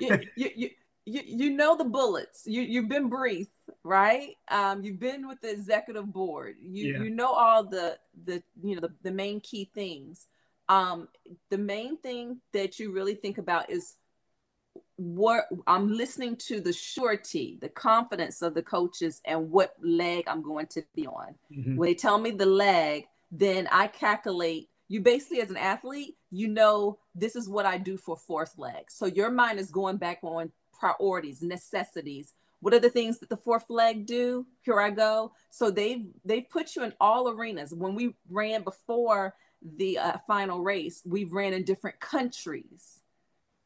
you, 0.00 0.18
you, 0.36 0.50
you, 0.56 0.70
you, 1.04 1.22
you 1.26 1.50
know 1.50 1.76
the 1.76 1.84
bullets. 1.84 2.44
You, 2.46 2.62
you've 2.62 2.88
been 2.88 3.10
briefed, 3.10 3.60
right? 3.84 4.36
Um, 4.50 4.82
you've 4.82 5.00
been 5.00 5.28
with 5.28 5.40
the 5.42 5.50
executive 5.50 6.10
board. 6.10 6.56
You, 6.62 6.92
yeah. 6.92 7.02
you 7.02 7.10
know 7.10 7.32
all 7.32 7.64
the, 7.64 7.98
the 8.24 8.42
you 8.62 8.74
know 8.74 8.80
the, 8.80 8.94
the 9.02 9.10
main 9.10 9.40
key 9.40 9.70
things. 9.74 10.26
Um, 10.68 11.08
the 11.50 11.58
main 11.58 11.96
thing 11.98 12.40
that 12.52 12.78
you 12.78 12.92
really 12.92 13.14
think 13.14 13.38
about 13.38 13.70
is 13.70 13.94
what 14.96 15.46
I'm 15.66 15.92
listening 15.92 16.36
to 16.48 16.60
the 16.60 16.72
surety, 16.72 17.56
the 17.60 17.68
confidence 17.68 18.42
of 18.42 18.54
the 18.54 18.62
coaches, 18.62 19.20
and 19.24 19.50
what 19.50 19.74
leg 19.80 20.24
I'm 20.26 20.42
going 20.42 20.66
to 20.68 20.82
be 20.94 21.06
on. 21.06 21.34
Mm-hmm. 21.52 21.76
When 21.76 21.86
they 21.86 21.94
tell 21.94 22.18
me 22.18 22.32
the 22.32 22.46
leg, 22.46 23.04
then 23.30 23.68
I 23.70 23.86
calculate. 23.86 24.68
You 24.88 25.00
basically, 25.00 25.40
as 25.40 25.50
an 25.50 25.56
athlete, 25.56 26.16
you 26.30 26.48
know 26.48 26.98
this 27.14 27.36
is 27.36 27.48
what 27.48 27.66
I 27.66 27.78
do 27.78 27.96
for 27.96 28.16
fourth 28.16 28.54
leg. 28.58 28.90
So 28.90 29.06
your 29.06 29.30
mind 29.30 29.60
is 29.60 29.70
going 29.70 29.98
back 29.98 30.18
on 30.22 30.50
priorities, 30.78 31.42
necessities. 31.42 32.34
What 32.60 32.74
are 32.74 32.80
the 32.80 32.90
things 32.90 33.18
that 33.20 33.28
the 33.28 33.36
fourth 33.36 33.66
leg 33.68 34.06
do? 34.06 34.46
Here 34.62 34.80
I 34.80 34.90
go. 34.90 35.32
So 35.50 35.70
they've 35.70 36.06
they've 36.24 36.48
put 36.48 36.74
you 36.74 36.82
in 36.82 36.92
all 37.00 37.28
arenas. 37.28 37.72
When 37.72 37.94
we 37.94 38.14
ran 38.28 38.62
before 38.62 39.34
the 39.62 39.98
uh, 39.98 40.18
final 40.26 40.60
race, 40.60 41.02
we've 41.04 41.32
ran 41.32 41.52
in 41.52 41.64
different 41.64 42.00
countries 42.00 43.00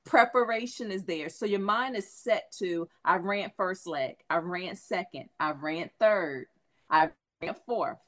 preparation 0.04 0.90
is 0.90 1.04
there. 1.04 1.28
So 1.28 1.46
your 1.46 1.60
mind 1.60 1.96
is 1.96 2.12
set 2.12 2.52
to 2.58 2.88
I 3.04 3.16
ran 3.16 3.52
first 3.56 3.86
leg, 3.86 4.16
I 4.28 4.36
ran 4.38 4.76
second, 4.76 5.28
I 5.38 5.52
ran 5.52 5.90
third, 5.98 6.46
I 6.90 7.10
ran 7.40 7.54
fourth. 7.66 7.98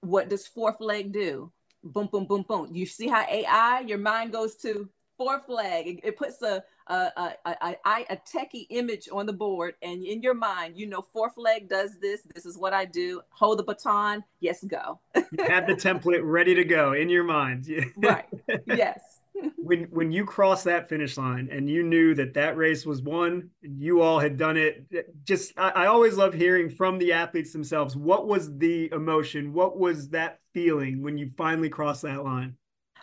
What 0.00 0.28
does 0.28 0.46
fourth 0.46 0.80
leg 0.80 1.12
do? 1.12 1.52
Boom, 1.82 2.08
boom, 2.10 2.26
boom, 2.26 2.44
boom. 2.46 2.70
You 2.72 2.86
see 2.86 3.08
how 3.08 3.24
AI, 3.28 3.80
your 3.86 3.98
mind 3.98 4.32
goes 4.32 4.56
to 4.56 4.88
fourth 5.20 5.50
leg. 5.50 5.86
It, 5.86 6.00
it 6.02 6.16
puts 6.16 6.40
a 6.40 6.64
a, 6.86 7.12
a, 7.44 7.56
a, 7.62 7.76
a 7.84 8.16
techie 8.16 8.66
image 8.70 9.08
on 9.12 9.26
the 9.26 9.32
board, 9.32 9.74
and 9.82 10.02
in 10.02 10.22
your 10.22 10.34
mind, 10.34 10.78
you 10.78 10.86
know, 10.86 11.02
fourth 11.12 11.34
leg 11.36 11.68
does 11.68 12.00
this. 12.00 12.22
This 12.34 12.46
is 12.46 12.56
what 12.56 12.72
I 12.72 12.86
do. 12.86 13.20
Hold 13.30 13.58
the 13.58 13.62
baton. 13.62 14.24
Yes, 14.40 14.64
go. 14.64 14.98
you 15.14 15.44
have 15.46 15.66
the 15.66 15.74
template 15.74 16.22
ready 16.24 16.54
to 16.54 16.64
go 16.64 16.94
in 16.94 17.10
your 17.10 17.22
mind. 17.22 17.68
right. 17.98 18.26
Yes 18.66 19.20
when 19.56 19.84
when 19.84 20.12
you 20.12 20.24
crossed 20.24 20.64
that 20.64 20.88
finish 20.88 21.16
line 21.16 21.48
and 21.50 21.68
you 21.68 21.82
knew 21.82 22.14
that 22.14 22.34
that 22.34 22.56
race 22.56 22.84
was 22.84 23.02
won 23.02 23.48
and 23.62 23.80
you 23.80 24.00
all 24.00 24.18
had 24.18 24.36
done 24.36 24.56
it 24.56 24.84
eh, 24.94 25.02
just 25.24 25.52
I, 25.56 25.70
I, 25.70 25.86
always 25.86 26.16
love 26.16 26.34
hearing 26.34 26.68
from 26.68 26.98
the 26.98 27.12
athletes 27.12 27.52
themselves 27.52 27.96
what 27.96 28.26
was 28.26 28.56
the 28.58 28.90
emotion 28.92 29.52
what 29.52 29.78
was 29.78 30.08
that 30.10 30.40
feeling 30.52 31.02
when 31.02 31.16
you 31.16 31.30
finally 31.36 31.68
crossed 31.68 32.02
that 32.02 32.24
line 32.24 32.56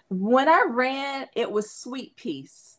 when 0.10 0.48
i 0.48 0.64
ran 0.68 1.28
it 1.36 1.52
was 1.52 1.72
sweet 1.72 2.16
peace 2.16 2.78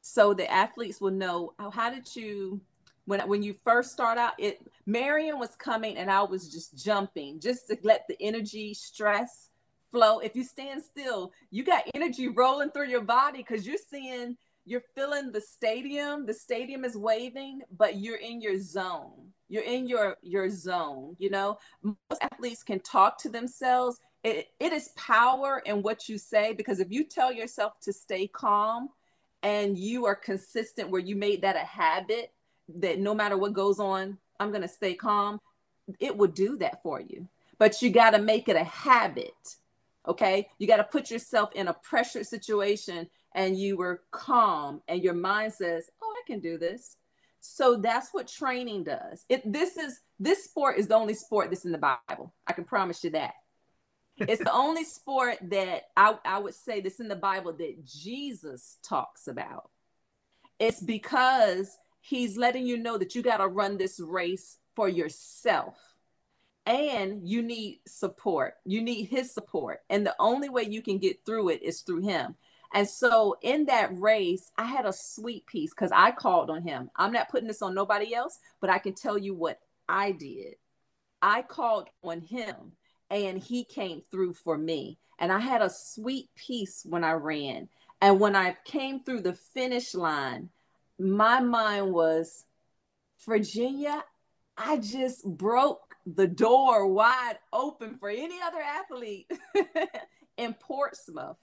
so 0.00 0.34
the 0.34 0.50
athletes 0.50 1.00
will 1.00 1.10
know 1.10 1.54
oh, 1.58 1.70
how 1.70 1.90
did 1.90 2.14
you 2.16 2.60
when 3.04 3.20
when 3.28 3.42
you 3.42 3.54
first 3.64 3.92
start 3.92 4.18
out 4.18 4.32
it 4.38 4.58
marion 4.86 5.38
was 5.38 5.54
coming 5.56 5.96
and 5.96 6.10
i 6.10 6.22
was 6.22 6.50
just 6.50 6.76
jumping 6.76 7.38
just 7.40 7.68
to 7.68 7.76
let 7.82 8.04
the 8.08 8.16
energy 8.20 8.74
stress 8.74 9.52
flow. 9.92 10.18
If 10.18 10.34
you 10.34 10.42
stand 10.42 10.82
still, 10.82 11.32
you 11.50 11.62
got 11.62 11.84
energy 11.94 12.26
rolling 12.26 12.70
through 12.70 12.88
your 12.88 13.02
body 13.02 13.38
because 13.38 13.66
you're 13.66 13.76
seeing, 13.76 14.36
you're 14.64 14.82
feeling 14.96 15.30
the 15.30 15.40
stadium. 15.40 16.26
The 16.26 16.34
stadium 16.34 16.84
is 16.84 16.96
waving, 16.96 17.60
but 17.76 17.96
you're 17.98 18.16
in 18.16 18.40
your 18.40 18.58
zone. 18.58 19.28
You're 19.48 19.64
in 19.64 19.86
your 19.86 20.16
your 20.22 20.48
zone. 20.48 21.14
You 21.18 21.30
know, 21.30 21.58
most 21.82 22.22
athletes 22.22 22.62
can 22.62 22.80
talk 22.80 23.18
to 23.18 23.28
themselves. 23.28 24.00
It, 24.24 24.48
it 24.60 24.72
is 24.72 24.90
power 24.96 25.62
in 25.64 25.82
what 25.82 26.08
you 26.08 26.16
say 26.16 26.52
because 26.52 26.80
if 26.80 26.90
you 26.90 27.04
tell 27.04 27.32
yourself 27.32 27.80
to 27.80 27.92
stay 27.92 28.28
calm 28.28 28.88
and 29.42 29.76
you 29.76 30.06
are 30.06 30.14
consistent 30.14 30.90
where 30.90 31.00
you 31.00 31.16
made 31.16 31.42
that 31.42 31.56
a 31.56 31.60
habit 31.60 32.32
that 32.76 33.00
no 33.00 33.14
matter 33.14 33.36
what 33.36 33.52
goes 33.52 33.80
on, 33.80 34.18
I'm 34.38 34.50
going 34.50 34.62
to 34.62 34.68
stay 34.68 34.94
calm, 34.94 35.40
it 35.98 36.16
will 36.16 36.28
do 36.28 36.56
that 36.58 36.82
for 36.82 37.00
you. 37.00 37.26
But 37.58 37.82
you 37.82 37.90
got 37.90 38.10
to 38.10 38.18
make 38.18 38.48
it 38.48 38.56
a 38.56 38.64
habit 38.64 39.56
Okay. 40.06 40.48
You 40.58 40.66
got 40.66 40.78
to 40.78 40.84
put 40.84 41.10
yourself 41.10 41.50
in 41.54 41.68
a 41.68 41.74
pressure 41.74 42.24
situation 42.24 43.08
and 43.34 43.56
you 43.56 43.76
were 43.76 44.02
calm 44.10 44.82
and 44.88 45.02
your 45.02 45.14
mind 45.14 45.52
says, 45.52 45.88
Oh, 46.02 46.14
I 46.16 46.22
can 46.26 46.40
do 46.40 46.58
this. 46.58 46.96
So 47.40 47.76
that's 47.76 48.10
what 48.12 48.28
training 48.28 48.84
does. 48.84 49.24
It 49.28 49.50
this 49.50 49.76
is 49.76 50.00
this 50.18 50.44
sport 50.44 50.78
is 50.78 50.86
the 50.88 50.94
only 50.94 51.14
sport 51.14 51.50
that's 51.50 51.64
in 51.64 51.72
the 51.72 51.96
Bible. 52.08 52.32
I 52.46 52.52
can 52.52 52.64
promise 52.64 53.02
you 53.02 53.10
that. 53.10 53.34
It's 54.18 54.42
the 54.42 54.52
only 54.52 54.84
sport 54.84 55.38
that 55.42 55.84
I, 55.96 56.16
I 56.24 56.38
would 56.38 56.54
say 56.54 56.80
that's 56.80 57.00
in 57.00 57.08
the 57.08 57.16
Bible 57.16 57.52
that 57.54 57.84
Jesus 57.84 58.78
talks 58.82 59.26
about. 59.26 59.70
It's 60.58 60.80
because 60.80 61.76
he's 62.00 62.36
letting 62.36 62.66
you 62.66 62.76
know 62.76 62.98
that 62.98 63.14
you 63.14 63.22
got 63.22 63.38
to 63.38 63.48
run 63.48 63.78
this 63.78 63.98
race 63.98 64.58
for 64.76 64.88
yourself 64.88 65.76
and 66.66 67.26
you 67.28 67.42
need 67.42 67.80
support. 67.86 68.54
You 68.64 68.82
need 68.82 69.04
his 69.04 69.32
support. 69.32 69.80
And 69.90 70.06
the 70.06 70.14
only 70.18 70.48
way 70.48 70.62
you 70.62 70.82
can 70.82 70.98
get 70.98 71.24
through 71.24 71.50
it 71.50 71.62
is 71.62 71.80
through 71.80 72.02
him. 72.02 72.36
And 72.74 72.88
so 72.88 73.36
in 73.42 73.66
that 73.66 73.98
race, 73.98 74.50
I 74.56 74.64
had 74.64 74.86
a 74.86 74.92
sweet 74.92 75.46
peace 75.46 75.70
because 75.70 75.92
I 75.92 76.10
called 76.10 76.48
on 76.48 76.62
him. 76.62 76.90
I'm 76.96 77.12
not 77.12 77.28
putting 77.28 77.48
this 77.48 77.62
on 77.62 77.74
nobody 77.74 78.14
else, 78.14 78.38
but 78.60 78.70
I 78.70 78.78
can 78.78 78.94
tell 78.94 79.18
you 79.18 79.34
what 79.34 79.60
I 79.88 80.12
did. 80.12 80.54
I 81.20 81.42
called 81.42 81.88
on 82.02 82.20
him 82.20 82.72
and 83.12 83.38
he 83.38 83.64
came 83.64 84.02
through 84.10 84.32
for 84.34 84.56
me. 84.56 84.98
And 85.18 85.30
I 85.30 85.38
had 85.38 85.62
a 85.62 85.70
sweet 85.70 86.30
peace 86.34 86.84
when 86.88 87.04
I 87.04 87.12
ran. 87.12 87.68
And 88.00 88.18
when 88.18 88.34
I 88.34 88.56
came 88.64 89.00
through 89.00 89.20
the 89.20 89.34
finish 89.34 89.94
line, 89.94 90.48
my 90.98 91.40
mind 91.40 91.92
was 91.92 92.44
Virginia, 93.24 94.02
I 94.56 94.78
just 94.78 95.24
broke 95.24 95.94
the 96.06 96.26
door 96.26 96.88
wide 96.88 97.38
open 97.52 97.96
for 97.98 98.08
any 98.08 98.40
other 98.42 98.60
athlete 98.60 99.30
in 100.36 100.54
Portsmouth 100.54 101.36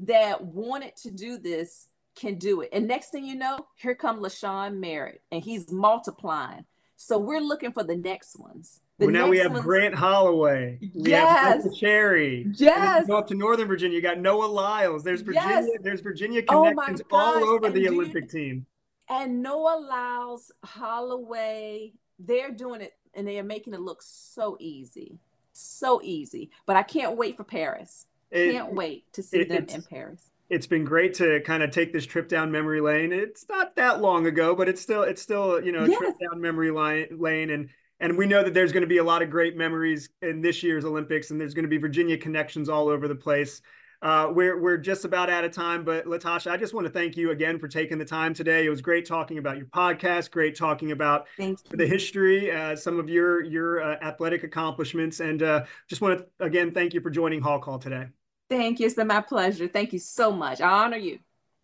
that 0.00 0.44
wanted 0.44 0.96
to 0.96 1.10
do 1.10 1.38
this 1.38 1.88
can 2.16 2.36
do 2.36 2.60
it. 2.60 2.70
And 2.72 2.86
next 2.86 3.10
thing 3.10 3.24
you 3.24 3.36
know, 3.36 3.66
here 3.76 3.94
come 3.94 4.20
LaShawn 4.20 4.78
Merritt, 4.78 5.22
and 5.30 5.42
he's 5.42 5.70
multiplying. 5.70 6.64
So 6.96 7.18
we're 7.18 7.40
looking 7.40 7.72
for 7.72 7.84
the 7.84 7.96
next 7.96 8.38
ones. 8.38 8.80
The 9.02 9.12
well, 9.12 9.24
now 9.24 9.28
we 9.28 9.38
have 9.38 9.52
ones... 9.52 9.64
Grant 9.64 9.94
Holloway. 9.96 10.78
We 10.94 11.10
yes. 11.10 11.64
have 11.64 11.74
Cherry. 11.74 12.46
Yes. 12.54 13.08
Go 13.08 13.18
up 13.18 13.26
to 13.28 13.34
Northern 13.34 13.66
Virginia. 13.66 13.96
You 13.96 14.02
got 14.02 14.18
Noah 14.18 14.46
Lyles. 14.46 15.02
There's 15.02 15.22
Virginia. 15.22 15.48
Yes. 15.48 15.68
There's 15.82 16.00
Virginia 16.00 16.42
oh 16.48 16.62
connections 16.62 17.02
oh 17.10 17.16
all 17.16 17.44
over 17.44 17.66
and 17.66 17.74
the 17.74 17.88
Olympic 17.88 18.30
team. 18.30 18.64
And 19.08 19.42
Noah 19.42 19.80
Lyles, 19.80 20.52
Holloway, 20.64 21.92
they're 22.20 22.52
doing 22.52 22.80
it 22.80 22.94
and 23.14 23.26
they 23.26 23.38
are 23.38 23.44
making 23.44 23.74
it 23.74 23.80
look 23.80 24.02
so 24.02 24.56
easy, 24.60 25.18
so 25.52 26.00
easy. 26.02 26.50
But 26.64 26.76
I 26.76 26.84
can't 26.84 27.16
wait 27.16 27.36
for 27.36 27.44
Paris. 27.44 28.06
It, 28.30 28.52
can't 28.52 28.72
wait 28.72 29.12
to 29.14 29.22
see 29.22 29.40
it, 29.40 29.48
them 29.48 29.66
in 29.68 29.82
Paris. 29.82 30.30
It's 30.48 30.66
been 30.66 30.84
great 30.84 31.14
to 31.14 31.40
kind 31.40 31.62
of 31.62 31.72
take 31.72 31.92
this 31.92 32.06
trip 32.06 32.28
down 32.28 32.52
memory 32.52 32.80
lane. 32.80 33.12
It's 33.12 33.46
not 33.48 33.74
that 33.76 34.00
long 34.00 34.26
ago, 34.26 34.54
but 34.54 34.68
it's 34.68 34.80
still 34.80 35.02
it's 35.02 35.20
still 35.20 35.62
you 35.62 35.72
know 35.72 35.84
yes. 35.84 35.98
trip 35.98 36.14
down 36.20 36.40
memory 36.40 36.70
line, 36.70 37.08
lane 37.10 37.50
and 37.50 37.68
and 38.02 38.18
we 38.18 38.26
know 38.26 38.42
that 38.42 38.52
there's 38.52 38.72
going 38.72 38.82
to 38.82 38.88
be 38.88 38.98
a 38.98 39.04
lot 39.04 39.22
of 39.22 39.30
great 39.30 39.56
memories 39.56 40.10
in 40.20 40.42
this 40.42 40.62
year's 40.62 40.84
Olympics, 40.84 41.30
and 41.30 41.40
there's 41.40 41.54
going 41.54 41.64
to 41.64 41.68
be 41.68 41.78
Virginia 41.78 42.18
connections 42.18 42.68
all 42.68 42.88
over 42.88 43.06
the 43.08 43.14
place. 43.14 43.62
Uh, 44.02 44.28
we're 44.34 44.60
we're 44.60 44.76
just 44.76 45.04
about 45.04 45.30
out 45.30 45.44
of 45.44 45.52
time, 45.52 45.84
but 45.84 46.06
LaTasha, 46.06 46.50
I 46.50 46.56
just 46.56 46.74
want 46.74 46.84
to 46.88 46.92
thank 46.92 47.16
you 47.16 47.30
again 47.30 47.60
for 47.60 47.68
taking 47.68 47.98
the 47.98 48.04
time 48.04 48.34
today. 48.34 48.66
It 48.66 48.68
was 48.68 48.82
great 48.82 49.06
talking 49.06 49.38
about 49.38 49.56
your 49.56 49.66
podcast, 49.66 50.32
great 50.32 50.56
talking 50.56 50.90
about 50.90 51.28
the 51.70 51.86
history, 51.86 52.50
uh, 52.50 52.74
some 52.74 52.98
of 52.98 53.08
your 53.08 53.44
your 53.44 53.80
uh, 53.80 53.98
athletic 54.02 54.42
accomplishments, 54.42 55.20
and 55.20 55.40
uh, 55.44 55.64
just 55.88 56.02
want 56.02 56.18
to 56.18 56.44
again 56.44 56.72
thank 56.72 56.94
you 56.94 57.00
for 57.00 57.10
joining 57.10 57.40
Hall 57.40 57.60
Call 57.60 57.78
today. 57.78 58.06
Thank 58.50 58.80
you. 58.80 58.86
It's 58.86 58.96
been 58.96 59.06
my 59.06 59.20
pleasure. 59.20 59.68
Thank 59.68 59.92
you 59.92 60.00
so 60.00 60.32
much. 60.32 60.60
I 60.60 60.68
honor 60.68 60.96
you. 60.96 61.20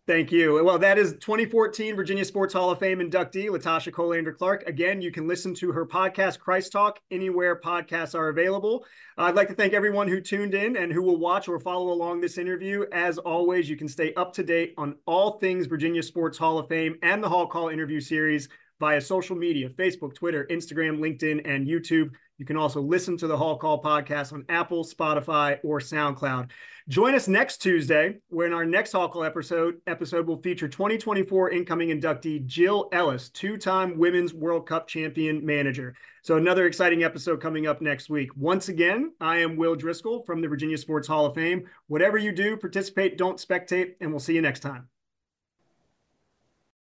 Thank 0.09 0.31
you. 0.31 0.63
Well, 0.63 0.79
that 0.79 0.97
is 0.97 1.11
2014 1.19 1.95
Virginia 1.95 2.25
Sports 2.25 2.51
Hall 2.55 2.71
of 2.71 2.79
Fame 2.79 2.97
inductee 2.97 3.47
LaTasha 3.47 3.93
Colander 3.93 4.33
Clark. 4.33 4.63
Again, 4.65 5.03
you 5.03 5.11
can 5.11 5.27
listen 5.27 5.53
to 5.53 5.71
her 5.71 5.85
podcast, 5.85 6.39
Christ 6.39 6.71
Talk, 6.71 6.99
anywhere 7.11 7.55
podcasts 7.55 8.15
are 8.15 8.29
available. 8.29 8.87
I'd 9.19 9.35
like 9.35 9.49
to 9.49 9.53
thank 9.53 9.73
everyone 9.73 10.07
who 10.07 10.19
tuned 10.19 10.55
in 10.55 10.77
and 10.77 10.91
who 10.91 11.03
will 11.03 11.17
watch 11.17 11.47
or 11.47 11.59
follow 11.59 11.91
along 11.91 12.21
this 12.21 12.39
interview. 12.39 12.85
As 12.91 13.19
always, 13.19 13.69
you 13.69 13.77
can 13.77 13.87
stay 13.87 14.11
up 14.15 14.33
to 14.33 14.43
date 14.43 14.73
on 14.79 14.95
all 15.05 15.33
things 15.33 15.67
Virginia 15.67 16.01
Sports 16.01 16.39
Hall 16.39 16.57
of 16.57 16.67
Fame 16.67 16.97
and 17.03 17.23
the 17.23 17.29
Hall 17.29 17.45
Call 17.45 17.69
interview 17.69 18.01
series 18.01 18.49
via 18.79 18.99
social 18.99 19.35
media 19.35 19.69
Facebook, 19.69 20.15
Twitter, 20.15 20.47
Instagram, 20.49 20.97
LinkedIn, 20.97 21.47
and 21.47 21.67
YouTube. 21.67 22.09
You 22.39 22.45
can 22.45 22.57
also 22.57 22.81
listen 22.81 23.17
to 23.17 23.27
the 23.27 23.35
Hall 23.35 23.57
Call 23.57 23.83
podcast 23.83 24.31
on 24.31 24.45
Apple, 24.47 24.85
Spotify, 24.85 25.59
or 25.61 25.79
SoundCloud. 25.79 26.49
Join 26.87 27.13
us 27.13 27.27
next 27.27 27.57
Tuesday, 27.57 28.15
when 28.29 28.53
our 28.53 28.65
next 28.65 28.93
Hall 28.93 29.09
Call 29.09 29.25
episode 29.25 29.75
episode 29.85 30.25
will 30.25 30.41
feature 30.41 30.69
2024 30.69 31.51
incoming 31.51 31.89
inductee 31.89 32.43
Jill 32.45 32.87
Ellis, 32.93 33.29
two-time 33.29 33.99
Women's 33.99 34.33
World 34.33 34.65
Cup 34.65 34.87
champion 34.87 35.45
manager. 35.45 35.95
So 36.23 36.37
another 36.37 36.65
exciting 36.65 37.03
episode 37.03 37.41
coming 37.41 37.67
up 37.67 37.81
next 37.81 38.09
week. 38.09 38.29
Once 38.37 38.69
again, 38.69 39.11
I 39.19 39.39
am 39.39 39.57
Will 39.57 39.75
Driscoll 39.75 40.23
from 40.23 40.41
the 40.41 40.47
Virginia 40.47 40.77
Sports 40.77 41.09
Hall 41.09 41.25
of 41.25 41.35
Fame. 41.35 41.67
Whatever 41.87 42.17
you 42.17 42.31
do, 42.31 42.55
participate, 42.55 43.17
don't 43.17 43.37
spectate, 43.37 43.95
and 43.99 44.11
we'll 44.11 44.19
see 44.21 44.33
you 44.33 44.41
next 44.41 44.61
time. 44.61 44.87